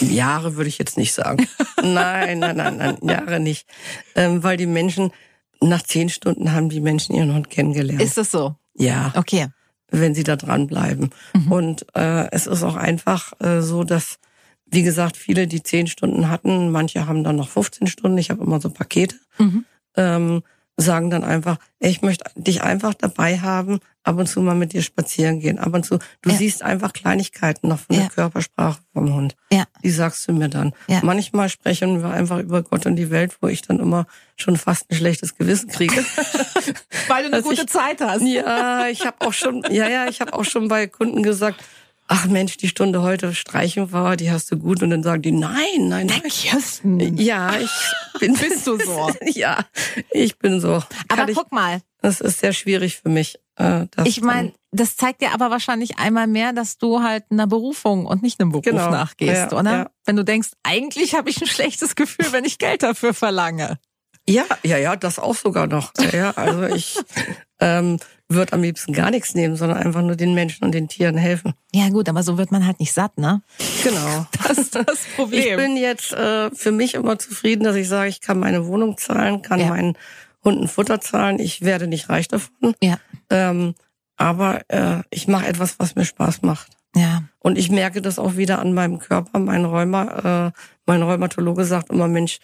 Jahre 0.00 0.56
würde 0.56 0.68
ich 0.68 0.78
jetzt 0.78 0.98
nicht 0.98 1.14
sagen. 1.14 1.48
nein, 1.82 2.38
nein, 2.40 2.56
nein, 2.56 2.76
nein, 2.76 2.98
Jahre 3.02 3.40
nicht. 3.40 3.66
Ähm, 4.14 4.42
weil 4.42 4.56
die 4.56 4.66
Menschen, 4.66 5.12
nach 5.60 5.82
zehn 5.82 6.08
Stunden 6.08 6.52
haben 6.52 6.68
die 6.68 6.80
Menschen 6.80 7.14
ihren 7.16 7.34
Hund 7.34 7.50
kennengelernt. 7.50 8.02
Ist 8.02 8.18
es 8.18 8.30
so? 8.30 8.54
ja, 8.74 9.12
Okay. 9.16 9.48
wenn 9.90 10.14
sie 10.14 10.22
da 10.22 10.36
dranbleiben. 10.36 11.10
Mhm. 11.34 11.52
Und 11.52 11.86
äh, 11.96 12.30
es 12.30 12.46
ist 12.46 12.62
auch 12.62 12.76
einfach 12.76 13.32
äh, 13.40 13.60
so, 13.62 13.82
dass, 13.82 14.18
wie 14.66 14.82
gesagt, 14.82 15.16
viele, 15.16 15.46
die 15.48 15.62
zehn 15.62 15.86
Stunden 15.88 16.28
hatten, 16.28 16.70
manche 16.70 17.06
haben 17.06 17.24
dann 17.24 17.36
noch 17.36 17.48
15 17.48 17.88
Stunden, 17.88 18.18
ich 18.18 18.30
habe 18.30 18.44
immer 18.44 18.60
so 18.60 18.68
Pakete, 18.70 19.16
Mhm. 19.38 19.64
Ähm, 19.96 20.42
sagen 20.80 21.10
dann 21.10 21.24
einfach, 21.24 21.56
ich 21.80 22.02
möchte 22.02 22.30
dich 22.36 22.62
einfach 22.62 22.94
dabei 22.94 23.40
haben, 23.40 23.80
ab 24.04 24.16
und 24.16 24.28
zu 24.28 24.40
mal 24.40 24.54
mit 24.54 24.72
dir 24.72 24.82
spazieren 24.82 25.40
gehen. 25.40 25.58
Ab 25.58 25.74
und 25.74 25.84
zu, 25.84 25.98
du 26.22 26.30
Ja. 26.30 26.36
siehst 26.36 26.62
einfach 26.62 26.92
Kleinigkeiten 26.92 27.66
noch 27.68 27.80
von 27.80 27.96
Ja. 27.96 28.02
der 28.02 28.10
Körpersprache 28.10 28.78
vom 28.92 29.12
Hund. 29.12 29.34
Ja. 29.52 29.64
Die 29.82 29.90
sagst 29.90 30.28
du 30.28 30.32
mir 30.32 30.48
dann. 30.48 30.72
Ja. 30.86 31.00
Manchmal 31.02 31.48
sprechen 31.48 32.00
wir 32.00 32.10
einfach 32.10 32.38
über 32.38 32.62
Gott 32.62 32.86
und 32.86 32.94
die 32.94 33.10
Welt, 33.10 33.36
wo 33.40 33.48
ich 33.48 33.62
dann 33.62 33.80
immer 33.80 34.06
schon 34.36 34.56
fast 34.56 34.88
ein 34.88 34.94
schlechtes 34.96 35.34
Gewissen 35.34 35.68
kriege. 35.68 35.96
Weil 37.08 37.22
du 37.22 37.26
eine 37.28 37.36
Also 37.36 37.48
gute 37.50 37.62
ich- 37.62 37.68
Zeit 37.68 38.00
hast. 38.00 38.22
Ja, 38.22 38.86
ich 38.86 39.04
habe 39.04 39.16
auch 39.26 39.32
schon, 39.32 39.64
ja, 39.70 39.88
ja, 39.88 40.06
ich 40.08 40.20
habe 40.20 40.32
auch 40.32 40.44
schon 40.44 40.68
bei 40.68 40.86
Kunden 40.86 41.22
gesagt, 41.24 41.60
ach 42.08 42.26
Mensch, 42.26 42.56
die 42.56 42.68
Stunde 42.68 43.02
heute 43.02 43.34
streichen 43.34 43.92
war, 43.92 44.16
die 44.16 44.30
hast 44.30 44.50
du 44.50 44.56
gut. 44.58 44.82
Und 44.82 44.90
dann 44.90 45.02
sagen 45.02 45.22
die, 45.22 45.30
nein, 45.32 45.54
nein, 45.88 46.06
nein. 46.06 46.22
Kirsten. 46.28 47.16
Ja, 47.18 47.52
ich 47.58 47.70
bin. 48.18 48.34
Bist 48.40 48.66
du 48.66 48.78
so? 48.78 49.10
ja, 49.26 49.64
ich 50.10 50.38
bin 50.38 50.60
so. 50.60 50.74
Aber 50.74 50.84
Kann 51.08 51.28
ich, 51.28 51.36
guck 51.36 51.52
mal, 51.52 51.80
das 52.00 52.20
ist 52.20 52.40
sehr 52.40 52.52
schwierig 52.52 52.96
für 52.98 53.08
mich. 53.08 53.38
Äh, 53.56 53.86
ich 54.04 54.20
meine, 54.20 54.52
das 54.70 54.96
zeigt 54.96 55.20
dir 55.22 55.32
aber 55.32 55.50
wahrscheinlich 55.50 55.98
einmal 55.98 56.26
mehr, 56.26 56.52
dass 56.52 56.78
du 56.78 57.02
halt 57.02 57.24
einer 57.30 57.46
Berufung 57.46 58.06
und 58.06 58.22
nicht 58.22 58.40
einem 58.40 58.50
Beruf 58.50 58.64
Genau. 58.64 58.90
nachgehst, 58.90 59.52
Ja, 59.52 59.58
oder? 59.58 59.70
ja. 59.72 59.90
Wenn 60.04 60.16
du 60.16 60.24
denkst, 60.24 60.50
eigentlich 60.62 61.14
habe 61.14 61.30
ich 61.30 61.40
ein 61.40 61.46
schlechtes 61.48 61.94
Gefühl, 61.96 62.26
wenn 62.32 62.44
ich 62.44 62.58
Geld 62.58 62.82
dafür 62.82 63.14
verlange. 63.14 63.78
Ja, 64.28 64.44
ja, 64.62 64.76
ja, 64.76 64.96
das 64.96 65.18
auch 65.18 65.34
sogar 65.34 65.66
noch. 65.66 65.92
Ja, 66.12 66.30
also 66.32 66.62
ich 66.64 66.96
ähm, 67.60 67.98
würde 68.28 68.52
am 68.52 68.62
liebsten 68.62 68.92
gar 68.92 69.10
nichts 69.10 69.34
nehmen, 69.34 69.56
sondern 69.56 69.78
einfach 69.78 70.02
nur 70.02 70.14
den 70.16 70.34
Menschen 70.34 70.64
und 70.64 70.72
den 70.72 70.88
Tieren 70.88 71.16
helfen. 71.16 71.54
Ja 71.74 71.88
gut, 71.88 72.08
aber 72.08 72.22
so 72.22 72.36
wird 72.36 72.52
man 72.52 72.66
halt 72.66 72.78
nicht 72.78 72.92
satt, 72.92 73.16
ne? 73.18 73.42
Genau. 73.82 74.26
Das 74.48 74.58
ist 74.58 74.74
das 74.74 75.06
Ich 75.30 75.56
bin 75.56 75.76
jetzt 75.76 76.12
äh, 76.12 76.50
für 76.50 76.72
mich 76.72 76.94
immer 76.94 77.18
zufrieden, 77.18 77.64
dass 77.64 77.76
ich 77.76 77.88
sage, 77.88 78.08
ich 78.08 78.20
kann 78.20 78.38
meine 78.38 78.66
Wohnung 78.66 78.96
zahlen, 78.96 79.42
kann 79.42 79.60
Ja. 79.60 79.68
meinen 79.68 79.96
Hunden 80.44 80.68
Futter 80.68 81.00
zahlen. 81.00 81.38
Ich 81.38 81.62
werde 81.62 81.86
nicht 81.86 82.08
reich 82.08 82.28
davon. 82.28 82.74
Ja. 82.82 82.98
Ähm, 83.30 83.74
aber 84.16 84.62
äh, 84.68 85.02
ich 85.10 85.28
mache 85.28 85.46
etwas, 85.46 85.78
was 85.78 85.96
mir 85.96 86.04
Spaß 86.04 86.42
macht. 86.42 86.68
Ja. 86.94 87.22
Und 87.40 87.58
ich 87.58 87.70
merke 87.70 88.00
das 88.02 88.18
auch 88.18 88.36
wieder 88.36 88.58
an 88.58 88.72
meinem 88.72 88.98
Körper. 88.98 89.38
Mein 89.38 89.64
Rheuma, 89.64 90.48
äh, 90.48 90.52
mein 90.86 91.02
Rheumatologe 91.02 91.64
sagt 91.64 91.90
immer, 91.90 92.08
Mensch, 92.08 92.38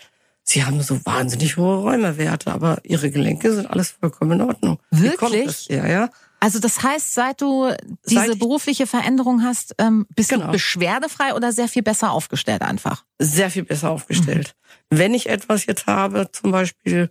Sie 0.47 0.65
haben 0.65 0.81
so 0.83 1.01
wahnsinnig 1.05 1.57
hohe 1.57 1.79
Rheumawerte, 1.83 2.53
aber 2.53 2.79
Ihre 2.85 3.11
Gelenke 3.11 3.53
sind 3.55 3.67
alles 3.67 3.93
vollkommen 3.93 4.33
in 4.33 4.43
Ordnung. 4.43 4.79
Wirklich? 4.91 5.69
Ja, 5.69 5.87
ja. 5.87 6.11
Also 6.41 6.59
das 6.59 6.83
heißt, 6.83 7.15
seit 7.15 7.41
du 7.41 7.71
diese 8.07 8.15
Seit 8.21 8.31
ich- 8.35 8.39
berufliche 8.39 8.87
Veränderung 8.87 9.43
hast, 9.43 9.75
ähm, 9.79 10.07
bist 10.15 10.31
du 10.31 10.37
Genau. 10.39 10.53
beschwerdefrei 10.53 11.33
oder 11.35 11.53
sehr 11.53 11.69
viel 11.69 11.83
besser 11.83 12.13
aufgestellt 12.13 12.61
einfach? 12.63 13.05
sehr 13.19 13.51
viel 13.51 13.65
besser 13.65 13.91
aufgestellt. 13.91 14.55
Wenn 14.91 15.15
ich 15.15 15.31
etwas 15.31 15.65
jetzt 15.65 15.87
habe, 15.87 16.31
zum 16.31 16.51
Beispiel 16.53 17.09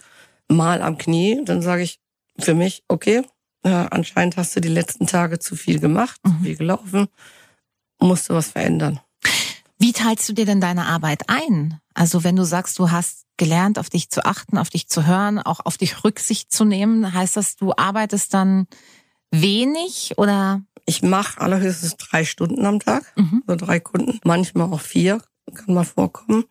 mal 0.48 0.84
am 0.84 1.00
Knie, 1.00 1.42
dann 1.44 1.64
sage 1.64 1.82
ich 1.82 2.00
für 2.38 2.54
mich, 2.54 2.84
okay, 2.88 3.24
äh, 3.64 3.70
anscheinend 3.70 4.38
hast 4.38 4.56
du 4.56 4.60
die 4.60 4.68
letzten 4.70 5.08
Tage 5.08 5.40
zu 5.40 5.56
viel 5.56 5.80
gemacht, 5.80 6.20
zu 6.24 6.34
viel 6.44 6.56
gelaufen, 6.56 7.08
musst 8.00 8.30
du 8.30 8.36
was 8.36 8.50
verändern. 8.50 9.00
Wie 9.84 9.92
teilst 9.92 10.30
du 10.30 10.34
dir 10.34 10.46
denn 10.46 10.62
deine 10.62 10.86
Arbeit 10.86 11.24
ein? 11.28 11.78
Also 11.94 12.24
wenn 12.24 12.38
du 12.38 12.46
sagst, 12.46 12.80
du 12.80 12.90
hast 12.90 13.26
gelernt, 13.36 13.78
auf 13.78 13.90
dich 13.90 14.10
zu 14.10 14.24
achten, 14.24 14.58
auf 14.58 14.70
dich 14.70 14.88
zu 14.88 15.06
hören, 15.06 15.40
auch 15.40 15.60
auf 15.66 15.78
dich 15.78 16.06
Rücksicht 16.06 16.54
zu 16.54 16.64
nehmen, 16.64 17.14
heißt 17.14 17.36
das, 17.36 17.58
du 17.58 17.74
arbeitest 17.76 18.34
dann 18.34 18.68
wenig 19.30 20.14
oder? 20.16 20.62
Ich 20.86 21.02
mache 21.04 21.42
allerhöchstens 21.42 21.98
drei 21.98 22.24
Stunden 22.24 22.66
am 22.66 22.80
Tag, 22.80 23.12
Mhm. 23.18 23.44
so 23.46 23.58
drei 23.58 23.82
Kunden, 23.82 24.22
manchmal 24.24 24.72
auch 24.72 24.80
vier, 24.80 25.22
kann 25.54 25.76
mal 25.76 25.84
vorkommen, 25.84 26.46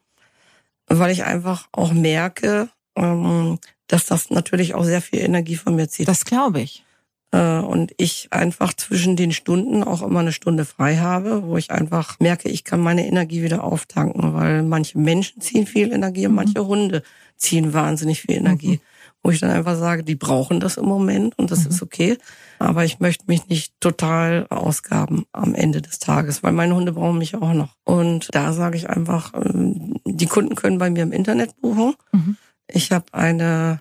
weil 0.88 1.10
ich 1.10 1.24
einfach 1.24 1.68
auch 1.72 1.94
merke, 1.94 2.68
ähm, 2.96 3.58
dass 3.86 4.04
das 4.04 4.28
natürlich 4.28 4.74
auch 4.74 4.84
sehr 4.84 5.00
viel 5.00 5.20
Energie 5.20 5.56
von 5.56 5.74
mir 5.74 5.88
zieht. 5.88 6.06
Das 6.06 6.26
glaube 6.26 6.60
ich. 6.60 6.84
Äh, 7.32 7.58
und 7.60 7.92
ich 7.96 8.28
einfach 8.30 8.72
zwischen 8.74 9.16
den 9.16 9.32
Stunden 9.32 9.82
auch 9.82 10.02
immer 10.02 10.20
eine 10.20 10.32
Stunde 10.32 10.64
frei 10.64 10.96
habe, 10.98 11.44
wo 11.44 11.56
ich 11.56 11.70
einfach 11.70 12.20
merke, 12.20 12.48
ich 12.48 12.62
kann 12.64 12.80
meine 12.80 13.06
Energie 13.06 13.42
wieder 13.42 13.64
auftanken, 13.64 14.34
weil 14.34 14.62
manche 14.62 14.98
Menschen 14.98 15.40
ziehen 15.40 15.66
viel 15.66 15.92
Energie 15.92 16.26
und 16.26 16.32
Mhm. 16.32 16.36
manche 16.36 16.66
Hunde 16.66 17.02
ziehen 17.36 17.72
wahnsinnig 17.72 18.20
viel 18.22 18.36
Energie. 18.36 18.80
Wo 19.24 19.30
ich 19.30 19.38
dann 19.40 19.50
einfach 19.50 19.76
sage, 19.76 20.02
die 20.02 20.16
brauchen 20.16 20.58
das 20.58 20.76
im 20.76 20.84
Moment 20.84 21.38
und 21.38 21.50
das 21.52 21.64
Mhm. 21.64 21.70
ist 21.70 21.82
okay. 21.82 22.18
aber 22.58 22.84
ich 22.84 23.00
möchte 23.00 23.24
mich 23.26 23.48
nicht 23.48 23.72
total 23.80 24.46
ausgaben 24.48 25.24
am 25.32 25.52
Ende 25.56 25.82
des 25.82 25.98
Tages, 25.98 26.44
weil 26.44 26.52
meine 26.52 26.76
Hunde 26.76 26.92
brauchen 26.92 27.18
mich 27.18 27.34
auch 27.34 27.54
noch. 27.54 27.74
Und 27.82 28.28
da 28.32 28.52
sage 28.52 28.76
ich 28.76 28.88
einfach, 28.88 29.32
ähm, 29.34 29.96
die 30.06 30.26
Kunden 30.26 30.54
können 30.54 30.78
bei 30.78 30.88
mir 30.88 31.02
im 31.02 31.10
Internet 31.10 31.60
buchen. 31.60 31.94
Mhm. 32.12 32.36
Ich 32.68 32.92
habe 32.92 33.06
eine 33.10 33.80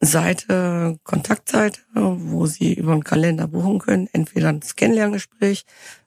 Seite, 0.00 0.98
Kontaktseite, 1.04 1.80
wo 1.94 2.46
Sie 2.46 2.74
über 2.74 2.92
einen 2.92 3.04
Kalender 3.04 3.46
buchen 3.46 3.78
können. 3.78 4.08
Entweder 4.12 4.48
ein 4.48 4.60
Kennenlerngespräch. 4.60 5.64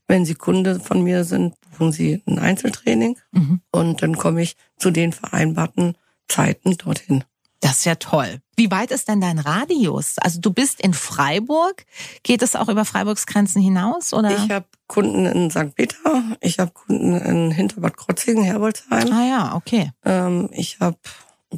Wenn 0.08 0.26
Sie 0.26 0.36
Kunde 0.36 0.80
von 0.80 1.02
mir 1.02 1.24
sind, 1.24 1.56
buchen 1.62 1.92
Sie 1.92 2.22
ein 2.28 2.40
Einzeltraining. 2.40 3.18
Mhm. 3.32 3.62
Und 3.72 4.02
dann 4.02 4.18
komme 4.18 4.42
ich 4.42 4.56
zu 4.78 4.92
den 4.92 5.14
vereinbarten 5.14 5.96
Zeiten 6.28 6.78
dorthin. 6.78 7.24
Das 7.64 7.78
ist 7.78 7.86
ja 7.86 7.96
toll. 7.96 8.42
Wie 8.58 8.70
weit 8.72 8.92
ist 8.92 9.08
denn 9.08 9.22
dein 9.22 9.40
Radius? 9.40 10.18
Also 10.18 10.42
du 10.42 10.52
bist 10.52 10.82
in 10.82 10.94
Freiburg. 10.94 11.86
Geht 12.24 12.42
es 12.42 12.58
auch 12.58 12.68
über 12.68 12.84
Freiburgs 12.84 13.26
Grenzen 13.26 13.62
hinaus? 13.62 14.14
Oder? 14.14 14.32
Ich 14.32 14.52
habe 14.52 14.66
Kunden 14.88 15.26
in 15.26 15.50
St. 15.50 15.74
Peter, 15.74 16.24
ich 16.42 16.60
habe 16.60 16.72
Kunden 16.72 17.16
in 17.16 17.52
Hinterbad 17.52 17.96
Krotzingen, 17.96 18.44
Herbolzheim. 18.44 19.12
Ah 19.14 19.26
ja, 19.26 19.56
okay. 19.56 19.92
Ähm, 20.04 20.50
ich 20.52 20.82
habe 20.82 20.98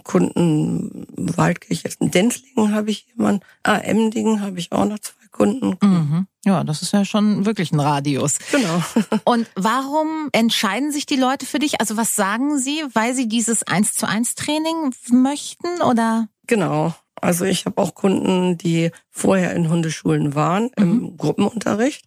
Kunden 0.04 1.06
Waldkirche, 1.16 1.90
in 2.00 2.12
Denzlingen 2.12 2.74
habe 2.74 2.92
ich 2.92 3.08
jemanden, 3.16 3.42
ah, 3.64 3.78
Emdingen 3.78 4.42
habe 4.42 4.60
ich 4.60 4.72
auch 4.72 4.86
noch 4.86 5.00
zwei 5.00 5.26
Kunden. 5.32 5.78
Mhm. 5.82 6.28
Ja, 6.46 6.64
das 6.64 6.82
ist 6.82 6.94
ja 6.94 7.04
schon 7.04 7.46
wirklich 7.46 7.72
ein 7.72 7.80
Radius. 7.80 8.38
Genau. 8.52 8.82
Und 9.26 9.48
warum 9.56 10.30
entscheiden 10.32 10.92
sich 10.92 11.06
die 11.06 11.18
Leute 11.18 11.46
für 11.46 11.60
dich? 11.60 11.82
Also 11.82 11.98
was 11.98 12.16
sagen 12.16 12.58
sie, 12.58 12.84
weil 12.94 13.14
sie 13.14 13.28
dieses 13.28 13.64
eins 13.64 13.96
zu 13.96 14.08
eins 14.08 14.36
Training 14.36 14.94
möchten 15.12 15.82
oder? 15.82 16.30
Genau. 16.48 16.94
Also 17.20 17.46
ich 17.46 17.66
habe 17.66 17.82
auch 17.82 17.96
Kunden, 17.96 18.58
die 18.58 18.92
vorher 19.10 19.54
in 19.54 19.70
Hundeschulen 19.70 20.36
waren, 20.36 20.70
mhm. 20.78 20.84
im 20.84 21.18
Gruppenunterricht 21.18 22.06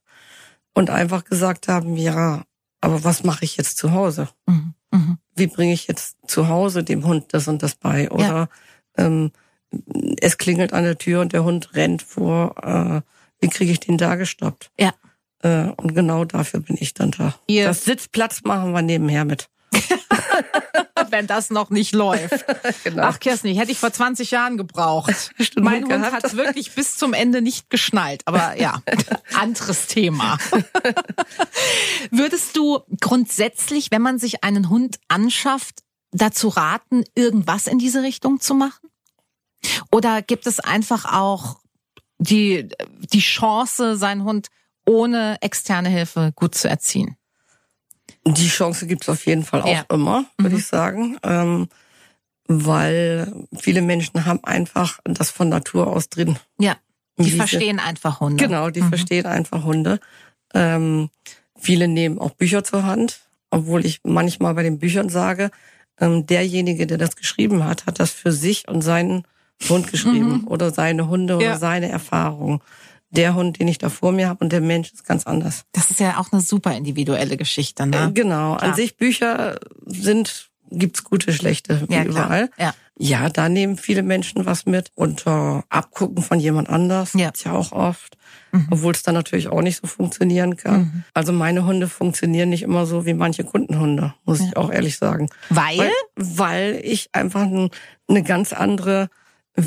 und 0.74 0.90
einfach 0.90 1.24
gesagt 1.24 1.68
haben, 1.68 1.96
ja, 1.96 2.44
aber 2.81 3.05
was 3.05 3.24
mache 3.24 3.44
ich 3.44 3.57
jetzt 3.57 3.77
zu 3.77 3.92
Hause? 3.92 4.29
Mhm. 4.46 4.74
Mhm. 4.90 5.18
Wie 5.35 5.46
bringe 5.46 5.72
ich 5.72 5.87
jetzt 5.87 6.16
zu 6.27 6.48
Hause 6.48 6.85
dem 6.85 7.05
Hund 7.07 7.27
das 7.33 7.48
und 7.48 7.62
das 7.62 7.74
bei? 7.74 8.11
Oder 8.11 8.24
ja. 8.24 8.48
ähm, 8.96 9.33
es 10.20 10.38
klingelt 10.38 10.72
an 10.72 10.85
der 10.85 10.98
Tür 10.98 11.20
und 11.20 11.33
der 11.33 11.44
Hund 11.44 11.74
rennt 11.74 12.03
vor. 12.03 12.55
Äh, 12.62 13.03
wie 13.40 13.48
kriege 13.48 13.70
ich 13.70 13.81
den 13.81 13.98
da 13.98 14.16
gestoppt? 14.16 14.70
Ja. 14.79 14.92
Äh, 15.42 15.70
und 15.77 15.94
genau 15.94 16.24
dafür 16.24 16.61
bin 16.61 16.77
ich 16.81 16.94
dann 16.94 17.12
da. 17.12 17.35
Ihr 17.46 17.66
das 17.66 17.85
Sitzplatz 17.85 18.42
machen 18.44 18.72
wir 18.72 18.83
nebenher 18.83 19.24
mit. 19.24 19.48
Wenn 21.11 21.27
das 21.27 21.51
noch 21.51 21.71
nicht 21.71 21.95
läuft. 21.95 22.45
genau. 22.85 23.05
Ach, 23.05 23.21
Kerstin, 23.21 23.57
hätte 23.57 23.73
ich 23.73 23.79
vor 23.79 23.93
20 23.93 24.31
Jahren 24.31 24.57
gebraucht. 24.57 25.33
Stimmt 25.41 25.64
mein 25.64 25.85
Hund 25.85 26.12
hat 26.12 26.25
es 26.25 26.37
wirklich 26.37 26.75
bis 26.75 26.97
zum 26.97 27.12
Ende 27.12 27.41
nicht 27.41 27.71
geschnallt. 27.71 28.23
Aber 28.27 28.59
ja, 28.59 28.83
anderes 29.35 29.87
Thema. 29.87 30.38
Würdest 32.11 32.57
du 32.57 32.81
grundsätzlich, 33.01 33.91
wenn 33.91 34.03
man 34.03 34.19
sich 34.19 34.45
einen 34.45 34.69
Hund 34.69 34.99
anschafft, 35.09 35.83
dazu 36.11 36.49
raten, 36.49 37.05
irgendwas 37.14 37.67
in 37.67 37.79
diese 37.79 38.03
Richtung 38.03 38.41
zu 38.41 38.55
machen? 38.55 38.88
Oder 39.91 40.23
gibt 40.23 40.47
es 40.47 40.61
einfach 40.61 41.05
auch 41.05 41.61
die, 42.19 42.69
die 43.12 43.21
Chance, 43.21 43.97
seinen 43.97 44.25
Hund 44.25 44.49
ohne 44.87 45.38
externe 45.41 45.88
Hilfe 45.88 46.33
gut 46.35 46.55
zu 46.55 46.69
erziehen? 46.69 47.17
Die 48.35 48.49
Chance 48.49 48.87
gibt 48.87 49.03
es 49.03 49.09
auf 49.09 49.27
jeden 49.27 49.45
Fall 49.45 49.62
auch 49.62 49.69
ja. 49.69 49.85
immer, 49.91 50.25
würde 50.38 50.55
mhm. 50.55 50.61
ich 50.61 50.67
sagen. 50.67 51.19
Ähm, 51.23 51.69
weil 52.49 53.31
viele 53.57 53.83
Menschen 53.83 54.25
haben 54.25 54.43
einfach 54.43 54.99
das 55.05 55.31
von 55.31 55.49
Natur 55.51 55.87
aus 55.87 56.09
drin. 56.09 56.38
Ja, 56.59 56.77
die 57.19 57.25
Diese, 57.25 57.37
verstehen 57.37 57.79
einfach 57.79 58.21
Hunde. 58.21 58.43
Genau, 58.43 58.71
die 58.71 58.81
mhm. 58.81 58.88
verstehen 58.88 59.27
einfach 59.27 59.64
Hunde. 59.64 60.01
Ähm, 60.55 61.11
viele 61.57 61.88
nehmen 61.88 62.19
auch 62.19 62.31
Bücher 62.31 62.64
zur 62.64 62.85
Hand, 62.85 63.21
obwohl 63.51 63.85
ich 63.85 64.01
manchmal 64.03 64.55
bei 64.55 64.62
den 64.62 64.79
Büchern 64.79 65.11
sage, 65.11 65.51
ähm, 66.01 66.27
derjenige, 66.27 66.87
der 66.87 66.97
das 66.97 67.17
geschrieben 67.17 67.64
hat, 67.64 67.87
hat 67.87 68.01
das 68.01 68.12
für 68.12 68.33
sich 68.33 68.67
und 68.67 68.83
seinen 68.83 69.25
Hund 69.69 69.91
geschrieben 69.91 70.43
mhm. 70.43 70.49
oder 70.49 70.71
seine 70.71 71.09
Hunde 71.09 71.35
ja. 71.35 71.38
oder 71.38 71.59
seine 71.59 71.88
Erfahrungen 71.91 72.61
der 73.11 73.35
Hund, 73.35 73.59
den 73.59 73.68
ich 73.68 73.79
da 73.79 73.88
vor 73.88 74.12
mir 74.12 74.29
habe 74.29 74.44
und 74.44 74.53
der 74.53 74.61
Mensch 74.61 74.92
ist 74.92 75.07
ganz 75.07 75.27
anders. 75.27 75.64
Das 75.73 75.90
ist 75.90 76.01
ja 76.01 76.18
auch 76.18 76.33
eine 76.33 76.40
super 76.40 76.77
individuelle 76.77 77.37
Geschichte, 77.37 77.87
ne? 77.87 78.09
Äh, 78.09 78.12
genau. 78.12 78.57
Klar. 78.57 78.62
An 78.62 78.75
sich 78.75 78.97
Bücher 78.97 79.59
sind 79.87 80.51
gibt's 80.71 81.05
gute, 81.05 81.33
schlechte, 81.33 81.87
ja, 81.88 82.05
überall. 82.05 82.51
Ja. 82.59 82.75
ja, 82.99 83.29
da 83.31 83.49
nehmen 83.49 83.77
viele 83.77 84.03
Menschen 84.03 84.47
was 84.47 84.66
mit 84.66 84.90
unter 84.94 85.64
Abgucken 85.68 86.23
von 86.23 86.40
jemand 86.40 86.68
anders. 86.68 87.14
Ja. 87.14 87.27
Gibt's 87.27 87.44
ja 87.44 87.53
auch 87.53 87.73
oft. 87.73 88.16
Mhm. 88.53 88.68
Obwohl 88.71 88.92
es 88.92 89.03
dann 89.03 89.14
natürlich 89.14 89.49
auch 89.49 89.62
nicht 89.62 89.81
so 89.81 89.87
funktionieren 89.87 90.57
kann. 90.57 90.81
Mhm. 90.81 91.05
Also 91.14 91.33
meine 91.33 91.64
Hunde 91.64 91.88
funktionieren 91.88 92.51
nicht 92.51 92.62
immer 92.62 92.87
so 92.87 93.07
wie 93.07 93.14
manche 93.14 93.44
Kundenhunde, 93.44 94.14
muss 94.25 94.40
ja. 94.40 94.47
ich 94.47 94.57
auch 94.57 94.71
ehrlich 94.71 94.99
sagen. 94.99 95.29
Weil? 95.51 95.79
Weil, 95.79 95.92
weil 96.16 96.81
ich 96.83 97.11
einfach 97.12 97.47
eine 98.09 98.23
ganz 98.23 98.53
andere 98.53 99.09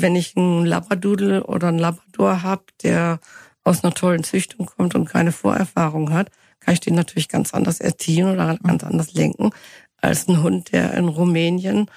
wenn 0.00 0.16
ich 0.16 0.36
einen 0.36 0.64
Labradoodle 0.64 1.44
oder 1.44 1.68
einen 1.68 1.78
Labrador 1.78 2.42
habe, 2.42 2.64
der 2.82 3.20
aus 3.62 3.84
einer 3.84 3.92
tollen 3.92 4.24
Züchtung 4.24 4.66
kommt 4.66 4.94
und 4.94 5.04
keine 5.04 5.32
Vorerfahrung 5.32 6.12
hat, 6.12 6.30
kann 6.60 6.74
ich 6.74 6.80
den 6.80 6.94
natürlich 6.94 7.28
ganz 7.28 7.52
anders 7.52 7.78
erziehen 7.78 8.26
oder 8.26 8.56
ganz 8.62 8.84
anders 8.84 9.12
lenken 9.12 9.50
als 9.98 10.28
ein 10.28 10.42
Hund, 10.42 10.72
der 10.72 10.94
in 10.94 11.08
Rumänien 11.08 11.90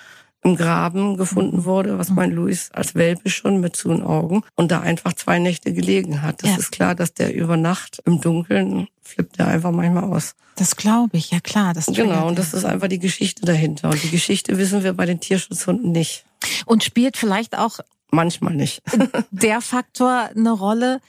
im 0.45 0.55
Graben 0.55 1.17
gefunden 1.17 1.65
wurde, 1.65 1.97
was 1.97 2.11
mein 2.11 2.31
Luis 2.31 2.69
als 2.71 2.93
Welpe 2.93 3.31
schon 3.31 3.59
mit 3.59 3.75
zu 3.75 3.89
den 3.89 4.03
Augen 4.03 4.43
und 4.53 4.71
da 4.71 4.79
einfach 4.79 5.13
zwei 5.13 5.39
Nächte 5.39 5.73
gelegen 5.73 6.21
hat. 6.21 6.43
Das 6.43 6.51
ja. 6.51 6.57
ist 6.57 6.71
klar, 6.71 6.93
dass 6.93 7.15
der 7.15 7.33
über 7.33 7.57
Nacht 7.57 8.01
im 8.05 8.21
Dunkeln 8.21 8.87
flippt 9.01 9.39
der 9.39 9.47
einfach 9.47 9.71
manchmal 9.71 10.03
aus. 10.03 10.35
Das 10.55 10.75
glaube 10.75 11.17
ich, 11.17 11.31
ja 11.31 11.39
klar. 11.39 11.73
Das 11.73 11.87
genau, 11.87 12.27
und 12.27 12.37
das 12.37 12.53
ist 12.53 12.63
einfach 12.63 12.87
die 12.87 12.99
Geschichte 12.99 13.43
dahinter. 13.43 13.89
Und 13.89 14.01
die 14.03 14.11
Geschichte 14.11 14.57
wissen 14.59 14.83
wir 14.83 14.93
bei 14.93 15.07
den 15.07 15.19
Tierschutzhunden 15.19 15.91
nicht. 15.91 16.25
Und 16.67 16.83
spielt 16.83 17.17
vielleicht 17.17 17.57
auch 17.57 17.79
manchmal 18.11 18.53
nicht 18.53 18.83
der 19.31 19.61
Faktor 19.61 20.29
eine 20.35 20.51
Rolle. 20.51 21.01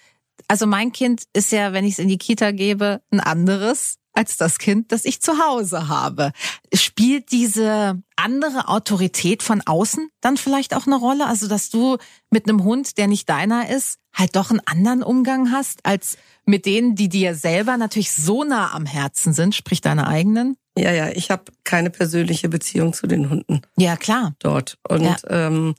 Also 0.49 0.67
mein 0.67 0.93
Kind 0.93 1.25
ist 1.35 1.53
ja, 1.53 1.75
wenn 1.75 1.85
ich 1.85 1.93
es 1.93 1.99
in 1.99 2.09
die 2.09 2.19
Kita 2.19 2.53
gebe, 2.53 3.03
ein 3.11 3.21
anderes 3.21 3.99
als 4.17 4.37
das 4.37 4.59
Kind, 4.59 4.93
das 4.93 5.05
ich 5.05 5.21
zu 5.21 5.39
Hause 5.39 5.89
habe. 5.89 6.33
Spielt 6.73 7.31
diese 7.33 8.01
andere 8.17 8.69
Autorität 8.69 9.43
von 9.43 9.63
außen 9.65 10.09
dann 10.21 10.37
vielleicht 10.37 10.75
auch 10.75 10.87
eine 10.87 10.97
Rolle? 10.97 11.27
Also, 11.27 11.49
dass 11.49 11.71
du 11.71 11.99
mit 12.31 12.49
einem 12.49 12.65
Hund, 12.65 12.99
der 12.99 13.09
nicht 13.09 13.29
deiner 13.29 13.69
ist, 13.69 13.99
halt 14.15 14.35
doch 14.37 14.51
einen 14.51 14.61
anderen 14.65 15.03
Umgang 15.03 15.53
hast, 15.53 15.85
als 15.85 16.17
mit 16.47 16.65
denen, 16.65 16.95
die 16.95 17.09
dir 17.09 17.35
selber 17.35 17.77
natürlich 17.77 18.13
so 18.13 18.45
nah 18.45 18.73
am 18.73 18.87
Herzen 18.87 19.35
sind, 19.35 19.55
sprich 19.55 19.81
deine 19.81 20.07
eigenen? 20.07 20.57
Ja, 20.79 20.93
ja, 20.93 21.09
ich 21.09 21.31
habe 21.31 21.45
keine 21.65 21.91
persönliche 21.91 22.49
Beziehung 22.49 22.93
zu 22.93 23.07
den 23.07 23.31
Hunden. 23.31 23.63
Ja, 23.77 23.97
klar. 23.97 24.35
Dort. 24.39 24.79
Und 24.89 25.03
ja. 25.03 25.17
ähm, 25.29 25.75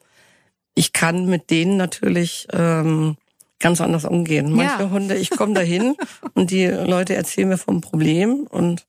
ich 0.76 0.94
kann 0.94 1.26
mit 1.26 1.50
denen 1.50 1.78
natürlich 1.78 2.48
ähm, 2.52 3.18
ganz 3.60 3.82
anders 3.82 4.06
umgehen. 4.06 4.52
Manche 4.52 4.84
ja. 4.84 4.90
Hunde, 4.90 5.16
ich 5.16 5.30
komme 5.30 5.54
dahin 5.54 5.96
und 6.34 6.52
die 6.52 6.66
Leute 6.66 7.16
erzählen 7.16 7.50
mir 7.50 7.58
vom 7.58 7.82
Problem 7.82 8.48
und 8.50 8.86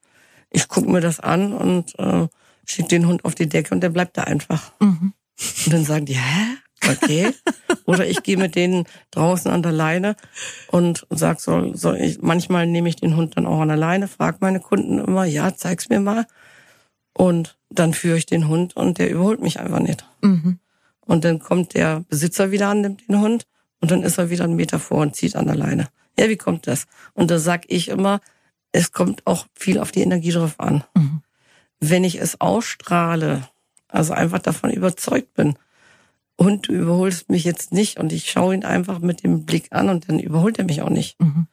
ich 0.50 0.68
gucke 0.68 0.90
mir 0.90 1.00
das 1.00 1.20
an 1.20 1.52
und 1.52 1.98
äh, 1.98 2.28
schicke 2.64 2.88
den 2.88 3.06
Hund 3.06 3.24
auf 3.24 3.34
die 3.34 3.48
Decke 3.48 3.74
und 3.74 3.80
der 3.80 3.90
bleibt 3.90 4.16
da 4.16 4.24
einfach. 4.24 4.72
Mhm. 4.80 5.12
Und 5.66 5.72
dann 5.72 5.84
sagen 5.84 6.06
die, 6.06 6.16
hä? 6.16 6.56
Okay. 6.86 7.32
Oder 7.86 8.06
ich 8.06 8.22
gehe 8.22 8.36
mit 8.36 8.54
denen 8.54 8.84
draußen 9.10 9.50
an 9.50 9.62
der 9.62 9.72
Leine 9.72 10.16
und 10.68 11.06
sag 11.10 11.40
so, 11.40 11.74
soll 11.74 11.96
ich, 11.96 12.20
manchmal 12.20 12.66
nehme 12.66 12.88
ich 12.88 12.96
den 12.96 13.16
Hund 13.16 13.36
dann 13.36 13.46
auch 13.46 13.60
an 13.60 13.68
der 13.68 13.76
Leine, 13.76 14.08
frage 14.08 14.38
meine 14.40 14.60
Kunden 14.60 14.98
immer, 14.98 15.24
ja, 15.24 15.54
zeig's 15.54 15.88
mir 15.88 16.00
mal. 16.00 16.26
Und 17.14 17.58
dann 17.70 17.94
führe 17.94 18.18
ich 18.18 18.26
den 18.26 18.46
Hund 18.48 18.76
und 18.76 18.98
der 18.98 19.10
überholt 19.10 19.40
mich 19.40 19.58
einfach 19.58 19.80
nicht. 19.80 20.06
Mhm. 20.22 20.60
Und 21.00 21.24
dann 21.24 21.38
kommt 21.38 21.74
der 21.74 22.04
Besitzer 22.08 22.50
wieder 22.50 22.68
an, 22.68 22.82
nimmt 22.82 23.08
den 23.08 23.20
Hund 23.20 23.46
und 23.80 23.90
dann 23.90 24.02
ist 24.02 24.18
er 24.18 24.30
wieder 24.30 24.44
einen 24.44 24.56
Meter 24.56 24.78
vor 24.78 24.98
und 24.98 25.16
zieht 25.16 25.36
an 25.36 25.46
der 25.46 25.56
Leine. 25.56 25.88
Ja, 26.18 26.28
wie 26.28 26.36
kommt 26.36 26.66
das? 26.66 26.86
Und 27.14 27.30
da 27.30 27.38
sag 27.38 27.64
ich 27.68 27.88
immer, 27.88 28.20
es 28.72 28.92
kommt 28.92 29.26
auch 29.26 29.46
viel 29.54 29.78
auf 29.78 29.92
die 29.92 30.02
Energie 30.02 30.32
drauf 30.32 30.58
an. 30.58 30.84
Mhm. 30.94 31.22
Wenn 31.80 32.04
ich 32.04 32.16
es 32.20 32.40
ausstrahle, 32.40 33.48
also 33.88 34.12
einfach 34.12 34.40
davon 34.40 34.70
überzeugt 34.70 35.34
bin, 35.34 35.54
und 36.40 36.68
du 36.68 36.72
überholst 36.72 37.30
mich 37.30 37.42
jetzt 37.42 37.72
nicht 37.72 37.98
und 37.98 38.12
ich 38.12 38.30
schaue 38.30 38.54
ihn 38.54 38.64
einfach 38.64 39.00
mit 39.00 39.24
dem 39.24 39.44
Blick 39.44 39.72
an 39.72 39.88
und 39.88 40.08
dann 40.08 40.20
überholt 40.20 40.56
er 40.58 40.64
mich 40.64 40.82
auch 40.82 40.88
nicht. 40.88 41.20
Mhm. 41.20 41.48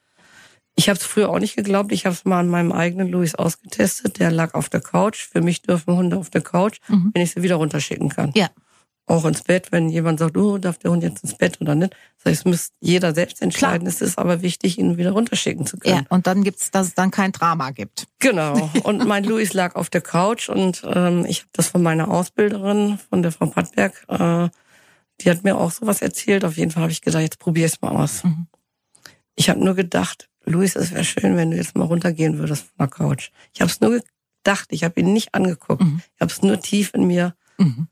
Ich 0.76 0.90
habe 0.90 1.00
es 1.00 1.06
früher 1.06 1.30
auch 1.30 1.40
nicht 1.40 1.56
geglaubt. 1.56 1.92
Ich 1.92 2.06
habe 2.06 2.14
es 2.14 2.24
mal 2.24 2.42
an 2.42 2.50
meinem 2.50 2.72
eigenen 2.72 3.08
Louis 3.08 3.34
ausgetestet. 3.34 4.20
Der 4.20 4.30
lag 4.30 4.54
auf 4.54 4.70
der 4.70 4.82
Couch. 4.82 5.26
Für 5.26 5.42
mich 5.42 5.64
dürfen 5.64 5.96
Hunde 5.96 6.18
auf 6.18 6.30
der 6.30 6.42
Couch, 6.42 6.82
mhm. 6.88 7.10
wenn 7.14 7.24
ich 7.24 7.32
sie 7.32 7.42
wieder 7.42 7.56
runterschicken 7.56 8.10
kann. 8.10 8.32
Ja 8.36 8.50
auch 9.08 9.26
ins 9.26 9.44
Bett, 9.44 9.72
wenn 9.72 9.90
jemand 9.90 10.20
sagt, 10.20 10.36
oh, 10.36 10.58
darf 10.58 10.80
der 10.80 10.92
Hund 10.92 11.04
jetzt 11.04 11.24
ins 11.24 11.36
Bett 11.36 11.62
oder 11.62 11.76
nicht. 11.76 11.96
Das 12.18 12.32
heißt, 12.32 12.40
es 12.42 12.46
müsste 12.46 12.74
jeder 12.82 13.14
selbst 13.14 13.42
entscheiden. 13.42 13.88
Klar. 13.88 13.94
Es 13.94 14.02
ist 14.02 14.18
aber 14.18 14.42
wichtig, 14.42 14.80
ihn 14.80 14.98
wieder 14.98 15.12
runterschicken 15.12 15.66
zu 15.66 15.78
können. 15.78 15.96
Ja, 15.96 16.04
und 16.10 16.26
dann 16.26 16.44
gibt's, 16.44 16.72
dass 16.72 16.88
es 16.88 16.94
dann 16.96 17.12
kein 17.12 17.32
Drama 17.32 17.72
gibt. 17.72 18.08
Genau. 18.20 18.72
Und 18.84 19.06
mein 19.06 19.24
Luis 19.24 19.54
lag 19.54 19.76
auf 19.76 19.90
der 19.90 20.02
Couch 20.02 20.50
und 20.50 20.84
ähm, 20.86 21.26
ich 21.28 21.42
habe 21.42 21.50
das 21.54 21.68
von 21.68 21.84
meiner 21.84 22.10
Ausbilderin, 22.10 22.98
von 23.10 23.22
der 23.22 23.32
Frau 23.32 23.46
Pattberg, 23.46 24.04
äh, 24.08 24.50
die 25.22 25.30
hat 25.30 25.44
mir 25.44 25.58
auch 25.58 25.72
sowas 25.72 26.02
erzählt. 26.02 26.44
Auf 26.44 26.58
jeden 26.58 26.72
Fall 26.72 26.84
habe 26.84 26.92
ich 26.92 27.02
gedacht, 27.02 27.22
jetzt 27.22 27.40
probier 27.40 27.66
es 27.68 27.82
mal 27.82 27.92
aus. 27.92 28.24
Mhm. 28.24 28.48
Ich 29.36 29.50
habe 29.50 29.64
nur 29.64 29.76
gedacht, 29.76 30.30
Luis, 30.46 30.76
es 30.76 30.92
wäre 30.92 31.04
schön, 31.04 31.38
wenn 31.38 31.52
du 31.52 31.58
jetzt 31.58 31.76
mal 31.76 31.86
runtergehen 31.86 32.38
würdest 32.38 32.64
von 32.64 32.78
der 32.80 32.88
Couch. 32.88 33.30
Ich 33.54 33.62
habe 33.62 33.72
es 33.72 33.82
nur 33.82 34.02
gedacht, 34.44 34.68
ich 34.72 34.84
habe 34.84 35.00
ihn 35.00 35.14
nicht 35.14 35.34
angeguckt. 35.34 35.84
Mhm. 35.84 36.02
Ich 36.16 36.22
habe 36.22 36.32
es 36.32 36.42
nur 36.42 36.60
tief 36.60 36.92
in 36.94 37.08
mir. 37.08 37.36
Mhm. 37.58 37.88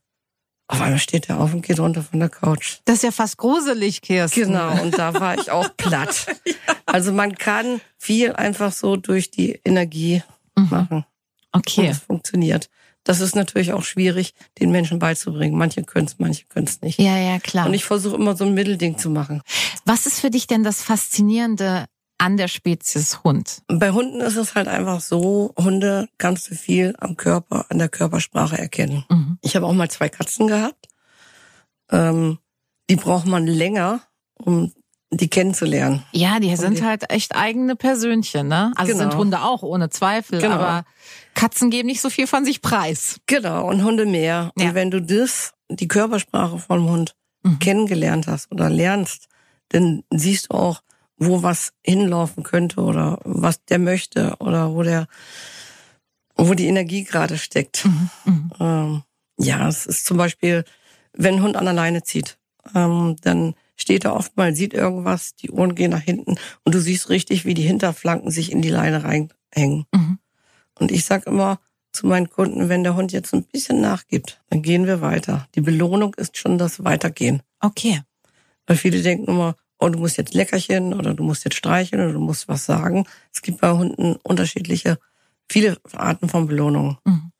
Auf 0.73 0.81
einmal 0.81 0.99
steht 0.99 1.29
er 1.29 1.39
auf 1.39 1.53
und 1.53 1.61
geht 1.61 1.79
runter 1.79 2.01
von 2.01 2.19
der 2.19 2.29
Couch. 2.29 2.79
Das 2.85 2.97
ist 2.97 3.03
ja 3.03 3.11
fast 3.11 3.37
gruselig, 3.37 4.01
Kirsten. 4.01 4.47
Genau, 4.47 4.81
und 4.81 4.97
da 4.97 5.13
war 5.13 5.37
ich 5.37 5.51
auch 5.51 5.69
platt. 5.77 6.25
ja. 6.45 6.53
Also 6.85 7.11
man 7.11 7.35
kann 7.35 7.79
viel 7.97 8.33
einfach 8.33 8.71
so 8.71 8.95
durch 8.95 9.29
die 9.29 9.59
Energie 9.63 10.23
mhm. 10.55 10.67
machen. 10.69 11.05
Okay. 11.51 11.81
Und 11.81 11.87
es 11.87 11.99
funktioniert. 11.99 12.69
Das 13.03 13.19
ist 13.19 13.35
natürlich 13.35 13.73
auch 13.73 13.83
schwierig, 13.83 14.33
den 14.59 14.71
Menschen 14.71 14.97
beizubringen. 14.97 15.57
Manche 15.57 15.83
können 15.83 16.07
es, 16.07 16.17
manche 16.19 16.45
können 16.45 16.67
es 16.67 16.81
nicht. 16.81 16.99
Ja, 16.99 17.17
ja, 17.17 17.39
klar. 17.39 17.67
Und 17.67 17.73
ich 17.73 17.83
versuche 17.83 18.15
immer 18.15 18.35
so 18.35 18.45
ein 18.45 18.53
Mittelding 18.53 18.97
zu 18.97 19.09
machen. 19.09 19.41
Was 19.85 20.05
ist 20.05 20.21
für 20.21 20.29
dich 20.29 20.47
denn 20.47 20.63
das 20.63 20.81
Faszinierende 20.81 21.85
an 22.23 22.37
der 22.37 22.47
Spezies 22.47 23.21
Hund? 23.25 23.63
Bei 23.67 23.91
Hunden 23.91 24.21
ist 24.21 24.37
es 24.37 24.55
halt 24.55 24.69
einfach 24.69 25.01
so, 25.01 25.53
Hunde 25.59 26.07
kannst 26.17 26.49
du 26.49 26.55
viel 26.55 26.95
am 26.99 27.17
Körper, 27.17 27.65
an 27.69 27.79
der 27.79 27.89
Körpersprache 27.89 28.57
erkennen. 28.57 29.03
Mhm. 29.09 29.37
Ich 29.41 29.57
habe 29.57 29.65
auch 29.65 29.73
mal 29.73 29.91
zwei 29.91 30.07
Katzen 30.07 30.47
gehabt. 30.47 30.87
Ähm, 31.91 32.39
die 32.89 32.95
braucht 32.95 33.25
man 33.25 33.45
länger, 33.45 34.01
um 34.35 34.71
die 35.11 35.27
kennenzulernen. 35.27 36.03
Ja, 36.13 36.39
die 36.39 36.55
sind 36.55 36.79
die, 36.79 36.83
halt 36.83 37.11
echt 37.11 37.35
eigene 37.35 37.75
Persönchen, 37.75 38.47
ne? 38.47 38.71
Also 38.77 38.93
genau. 38.93 39.03
sind 39.03 39.17
Hunde 39.17 39.41
auch, 39.41 39.61
ohne 39.61 39.89
Zweifel. 39.89 40.39
Genau. 40.39 40.55
Aber 40.55 40.85
Katzen 41.33 41.69
geben 41.69 41.87
nicht 41.87 42.01
so 42.01 42.09
viel 42.09 42.25
von 42.25 42.45
sich 42.45 42.61
preis. 42.61 43.19
Genau, 43.27 43.67
und 43.67 43.83
Hunde 43.83 44.05
mehr. 44.05 44.51
Ja. 44.57 44.69
Und 44.69 44.75
wenn 44.75 44.91
du 44.91 45.01
das, 45.01 45.53
die 45.69 45.89
Körpersprache 45.89 46.57
vom 46.57 46.89
Hund 46.89 47.15
mhm. 47.43 47.59
kennengelernt 47.59 48.27
hast 48.27 48.49
oder 48.49 48.69
lernst, 48.69 49.27
dann 49.69 50.03
siehst 50.09 50.47
du 50.49 50.55
auch, 50.55 50.81
wo 51.25 51.43
was 51.43 51.73
hinlaufen 51.83 52.43
könnte 52.43 52.81
oder 52.81 53.19
was 53.23 53.63
der 53.65 53.79
möchte 53.79 54.35
oder 54.39 54.73
wo 54.73 54.83
der, 54.83 55.07
wo 56.35 56.53
die 56.53 56.67
Energie 56.67 57.03
gerade 57.03 57.37
steckt. 57.37 57.85
Mhm. 57.85 58.09
mhm. 58.25 58.51
Ähm, 58.59 59.03
ja, 59.39 59.67
es 59.67 59.85
ist 59.87 60.05
zum 60.05 60.17
Beispiel, 60.17 60.63
wenn 61.13 61.35
ein 61.35 61.43
Hund 61.43 61.55
an 61.55 61.65
der 61.65 61.73
Leine 61.73 62.03
zieht, 62.03 62.37
ähm, 62.75 63.15
dann 63.21 63.55
steht 63.75 64.05
er 64.05 64.15
oft 64.15 64.37
mal, 64.37 64.55
sieht 64.55 64.73
irgendwas, 64.73 65.35
die 65.35 65.51
Ohren 65.51 65.75
gehen 65.75 65.91
nach 65.91 66.01
hinten 66.01 66.35
und 66.63 66.75
du 66.75 66.79
siehst 66.79 67.09
richtig, 67.09 67.45
wie 67.45 67.53
die 67.53 67.63
Hinterflanken 67.63 68.31
sich 68.31 68.51
in 68.51 68.61
die 68.61 68.69
Leine 68.69 69.03
reinhängen. 69.03 69.85
Mhm. 69.91 70.19
Und 70.79 70.91
ich 70.91 71.05
sag 71.05 71.25
immer 71.27 71.59
zu 71.91 72.07
meinen 72.07 72.29
Kunden, 72.29 72.69
wenn 72.69 72.83
der 72.83 72.95
Hund 72.95 73.11
jetzt 73.11 73.33
ein 73.33 73.43
bisschen 73.43 73.81
nachgibt, 73.81 74.41
dann 74.49 74.61
gehen 74.61 74.87
wir 74.87 75.01
weiter. 75.01 75.47
Die 75.55 75.61
Belohnung 75.61 76.13
ist 76.15 76.37
schon 76.37 76.57
das 76.57 76.83
Weitergehen. 76.83 77.41
Okay. 77.59 78.01
Weil 78.65 78.77
viele 78.77 79.01
denken 79.01 79.29
immer, 79.29 79.55
oh, 79.83 79.89
du 79.89 79.99
musst 79.99 80.17
jetzt 80.17 80.33
Leckerchen 80.33 80.93
oder 80.93 81.13
du 81.13 81.23
musst 81.23 81.43
jetzt 81.43 81.57
streicheln 81.57 82.01
oder 82.01 82.13
du 82.13 82.19
musst 82.19 82.47
was 82.47 82.65
sagen. 82.65 83.05
Es 83.33 83.41
gibt 83.41 83.59
bei 83.61 83.71
Hunden 83.71 84.15
unterschiedliche, 84.23 84.97
viele 85.49 85.77
Arten 85.93 86.29
von 86.29 86.47
Belohnungen. 86.47 86.97
Mhm. 87.03 87.31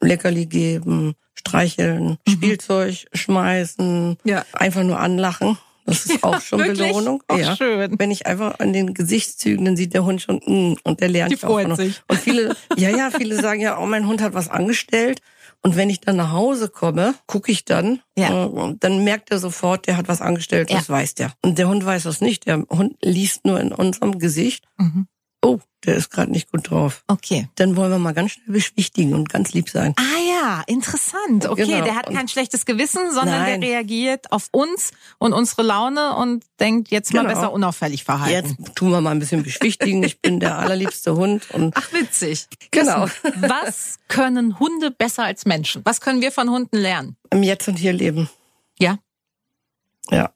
Leckerli 0.00 0.46
geben, 0.46 1.14
streicheln, 1.34 2.18
mhm. 2.26 2.30
Spielzeug 2.30 3.06
schmeißen, 3.12 4.16
ja. 4.24 4.44
einfach 4.52 4.82
nur 4.82 4.98
anlachen. 4.98 5.58
Das 5.86 6.06
ist 6.06 6.22
auch 6.24 6.40
schon 6.40 6.60
wirklich? 6.60 6.88
Belohnung. 6.88 7.22
Auch 7.28 7.38
ja. 7.38 7.56
schön. 7.56 7.98
Wenn 7.98 8.10
ich 8.10 8.26
einfach 8.26 8.58
an 8.60 8.72
den 8.72 8.94
Gesichtszügen, 8.94 9.64
dann 9.64 9.76
sieht 9.76 9.92
der 9.92 10.04
Hund 10.04 10.22
schon, 10.22 10.36
mm, 10.36 10.76
und 10.84 11.00
der 11.00 11.08
lernt 11.08 11.32
Die 11.32 11.36
freut 11.36 11.66
auch 11.66 11.70
noch. 11.70 11.76
sich. 11.76 12.02
Und 12.08 12.18
viele, 12.18 12.56
ja, 12.76 12.88
ja, 12.88 13.10
viele 13.10 13.40
sagen 13.40 13.60
ja, 13.60 13.78
oh, 13.78 13.86
mein 13.86 14.06
Hund 14.06 14.22
hat 14.22 14.32
was 14.34 14.48
angestellt. 14.48 15.20
Und 15.64 15.76
wenn 15.76 15.88
ich 15.88 16.00
dann 16.00 16.16
nach 16.16 16.30
Hause 16.30 16.68
komme, 16.68 17.14
gucke 17.26 17.50
ich 17.50 17.64
dann, 17.64 18.00
ja. 18.16 18.46
äh, 18.46 18.74
dann 18.78 19.02
merkt 19.02 19.30
er 19.30 19.38
sofort, 19.38 19.86
der 19.86 19.96
hat 19.96 20.08
was 20.08 20.20
angestellt, 20.20 20.70
das 20.70 20.88
ja. 20.88 20.94
weiß 20.94 21.14
der. 21.14 21.32
Und 21.42 21.56
der 21.56 21.68
Hund 21.68 21.84
weiß 21.84 22.02
das 22.02 22.20
nicht. 22.20 22.46
Der 22.46 22.64
Hund 22.68 22.96
liest 23.02 23.46
nur 23.46 23.58
in 23.58 23.72
unserem 23.72 24.18
Gesicht. 24.18 24.66
Mhm 24.76 25.08
oh, 25.44 25.60
der 25.84 25.96
ist 25.96 26.10
gerade 26.10 26.32
nicht 26.32 26.50
gut 26.50 26.70
drauf. 26.70 27.04
Okay. 27.08 27.48
Dann 27.56 27.76
wollen 27.76 27.90
wir 27.90 27.98
mal 27.98 28.14
ganz 28.14 28.32
schnell 28.32 28.54
beschwichtigen 28.54 29.12
und 29.12 29.28
ganz 29.28 29.52
lieb 29.52 29.68
sein. 29.68 29.94
Ah 29.98 30.20
ja, 30.28 30.62
interessant. 30.66 31.46
Okay, 31.46 31.66
genau. 31.66 31.84
der 31.84 31.94
hat 31.94 32.06
kein 32.06 32.26
schlechtes 32.28 32.64
Gewissen, 32.64 33.12
sondern 33.12 33.42
Nein. 33.42 33.60
der 33.60 33.70
reagiert 33.70 34.32
auf 34.32 34.48
uns 34.50 34.92
und 35.18 35.34
unsere 35.34 35.62
Laune 35.62 36.16
und 36.16 36.44
denkt, 36.58 36.90
jetzt 36.90 37.12
mal 37.12 37.22
genau. 37.22 37.34
besser 37.34 37.52
unauffällig 37.52 38.04
verhalten. 38.04 38.56
Jetzt 38.58 38.74
tun 38.76 38.90
wir 38.90 39.00
mal 39.00 39.10
ein 39.10 39.18
bisschen 39.18 39.42
beschwichtigen. 39.42 40.02
ich 40.02 40.20
bin 40.20 40.40
der 40.40 40.58
allerliebste 40.58 41.14
Hund. 41.14 41.50
Und 41.50 41.74
Ach, 41.76 41.92
witzig. 41.92 42.46
Genau. 42.70 43.06
Was 43.36 43.98
können 44.08 44.58
Hunde 44.58 44.90
besser 44.90 45.24
als 45.24 45.44
Menschen? 45.44 45.82
Was 45.84 46.00
können 46.00 46.22
wir 46.22 46.32
von 46.32 46.48
Hunden 46.48 46.78
lernen? 46.78 47.16
Im 47.30 47.42
Jetzt 47.42 47.68
und 47.68 47.76
Hier 47.76 47.92
leben. 47.92 48.30
Ja. 48.78 48.98
Ja. 50.10 50.30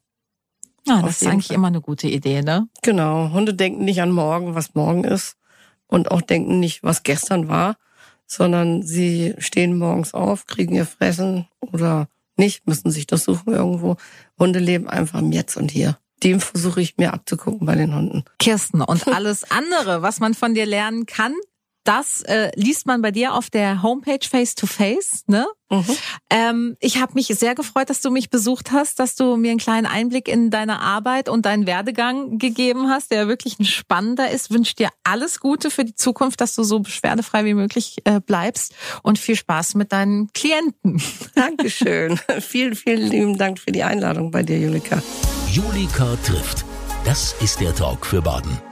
Ja, 0.88 1.02
das 1.02 1.22
ist 1.22 1.28
eigentlich 1.28 1.48
Fall. 1.48 1.56
immer 1.56 1.68
eine 1.68 1.80
gute 1.80 2.08
Idee, 2.08 2.42
ne? 2.42 2.68
Genau. 2.82 3.30
Hunde 3.32 3.54
denken 3.54 3.84
nicht 3.84 4.00
an 4.00 4.10
morgen, 4.10 4.54
was 4.54 4.74
morgen 4.74 5.04
ist. 5.04 5.36
Und 5.86 6.10
auch 6.10 6.20
denken 6.20 6.60
nicht, 6.60 6.82
was 6.82 7.02
gestern 7.02 7.48
war, 7.48 7.76
sondern 8.26 8.82
sie 8.82 9.34
stehen 9.38 9.78
morgens 9.78 10.12
auf, 10.12 10.46
kriegen 10.46 10.74
ihr 10.74 10.84
Fressen 10.84 11.48
oder 11.60 12.08
nicht, 12.36 12.66
müssen 12.66 12.90
sich 12.90 13.06
das 13.06 13.24
suchen 13.24 13.54
irgendwo. 13.54 13.96
Hunde 14.38 14.58
leben 14.58 14.88
einfach 14.88 15.20
im 15.20 15.32
Jetzt 15.32 15.56
und 15.56 15.70
Hier. 15.70 15.98
Dem 16.22 16.40
versuche 16.40 16.80
ich 16.80 16.96
mir 16.96 17.12
abzugucken 17.12 17.66
bei 17.66 17.74
den 17.74 17.94
Hunden. 17.94 18.24
Kirsten, 18.38 18.82
und 18.82 19.08
alles 19.14 19.50
andere, 19.50 20.02
was 20.02 20.20
man 20.20 20.34
von 20.34 20.54
dir 20.54 20.66
lernen 20.66 21.06
kann, 21.06 21.34
das 21.88 22.20
äh, 22.24 22.50
liest 22.54 22.86
man 22.86 23.00
bei 23.00 23.10
dir 23.10 23.32
auf 23.32 23.48
der 23.48 23.82
Homepage 23.82 24.18
Face 24.28 24.54
to 24.54 24.66
Face. 24.66 25.22
Ne? 25.26 25.46
Mhm. 25.70 25.84
Ähm, 26.28 26.76
ich 26.80 27.00
habe 27.00 27.14
mich 27.14 27.28
sehr 27.28 27.54
gefreut, 27.54 27.88
dass 27.88 28.02
du 28.02 28.10
mich 28.10 28.28
besucht 28.28 28.72
hast, 28.72 28.98
dass 28.98 29.16
du 29.16 29.38
mir 29.38 29.52
einen 29.52 29.58
kleinen 29.58 29.86
Einblick 29.86 30.28
in 30.28 30.50
deine 30.50 30.80
Arbeit 30.80 31.30
und 31.30 31.46
deinen 31.46 31.66
Werdegang 31.66 32.36
gegeben 32.36 32.90
hast, 32.90 33.10
der 33.10 33.26
wirklich 33.26 33.58
ein 33.58 33.64
spannender 33.64 34.30
ist. 34.30 34.50
Wünsche 34.50 34.74
dir 34.74 34.90
alles 35.02 35.40
Gute 35.40 35.70
für 35.70 35.86
die 35.86 35.94
Zukunft, 35.94 36.42
dass 36.42 36.54
du 36.54 36.62
so 36.62 36.80
beschwerdefrei 36.80 37.46
wie 37.46 37.54
möglich 37.54 37.96
äh, 38.04 38.20
bleibst 38.20 38.74
und 39.02 39.18
viel 39.18 39.36
Spaß 39.36 39.74
mit 39.74 39.90
deinen 39.90 40.30
Klienten. 40.34 41.00
Dankeschön. 41.34 42.20
vielen, 42.40 42.74
vielen 42.74 43.08
lieben 43.08 43.38
Dank 43.38 43.60
für 43.60 43.72
die 43.72 43.82
Einladung 43.82 44.30
bei 44.30 44.42
dir, 44.42 44.58
Julika. 44.58 45.02
Julika 45.50 46.16
trifft. 46.22 46.66
Das 47.06 47.34
ist 47.40 47.62
der 47.62 47.74
Talk 47.74 48.04
für 48.04 48.20
Baden. 48.20 48.67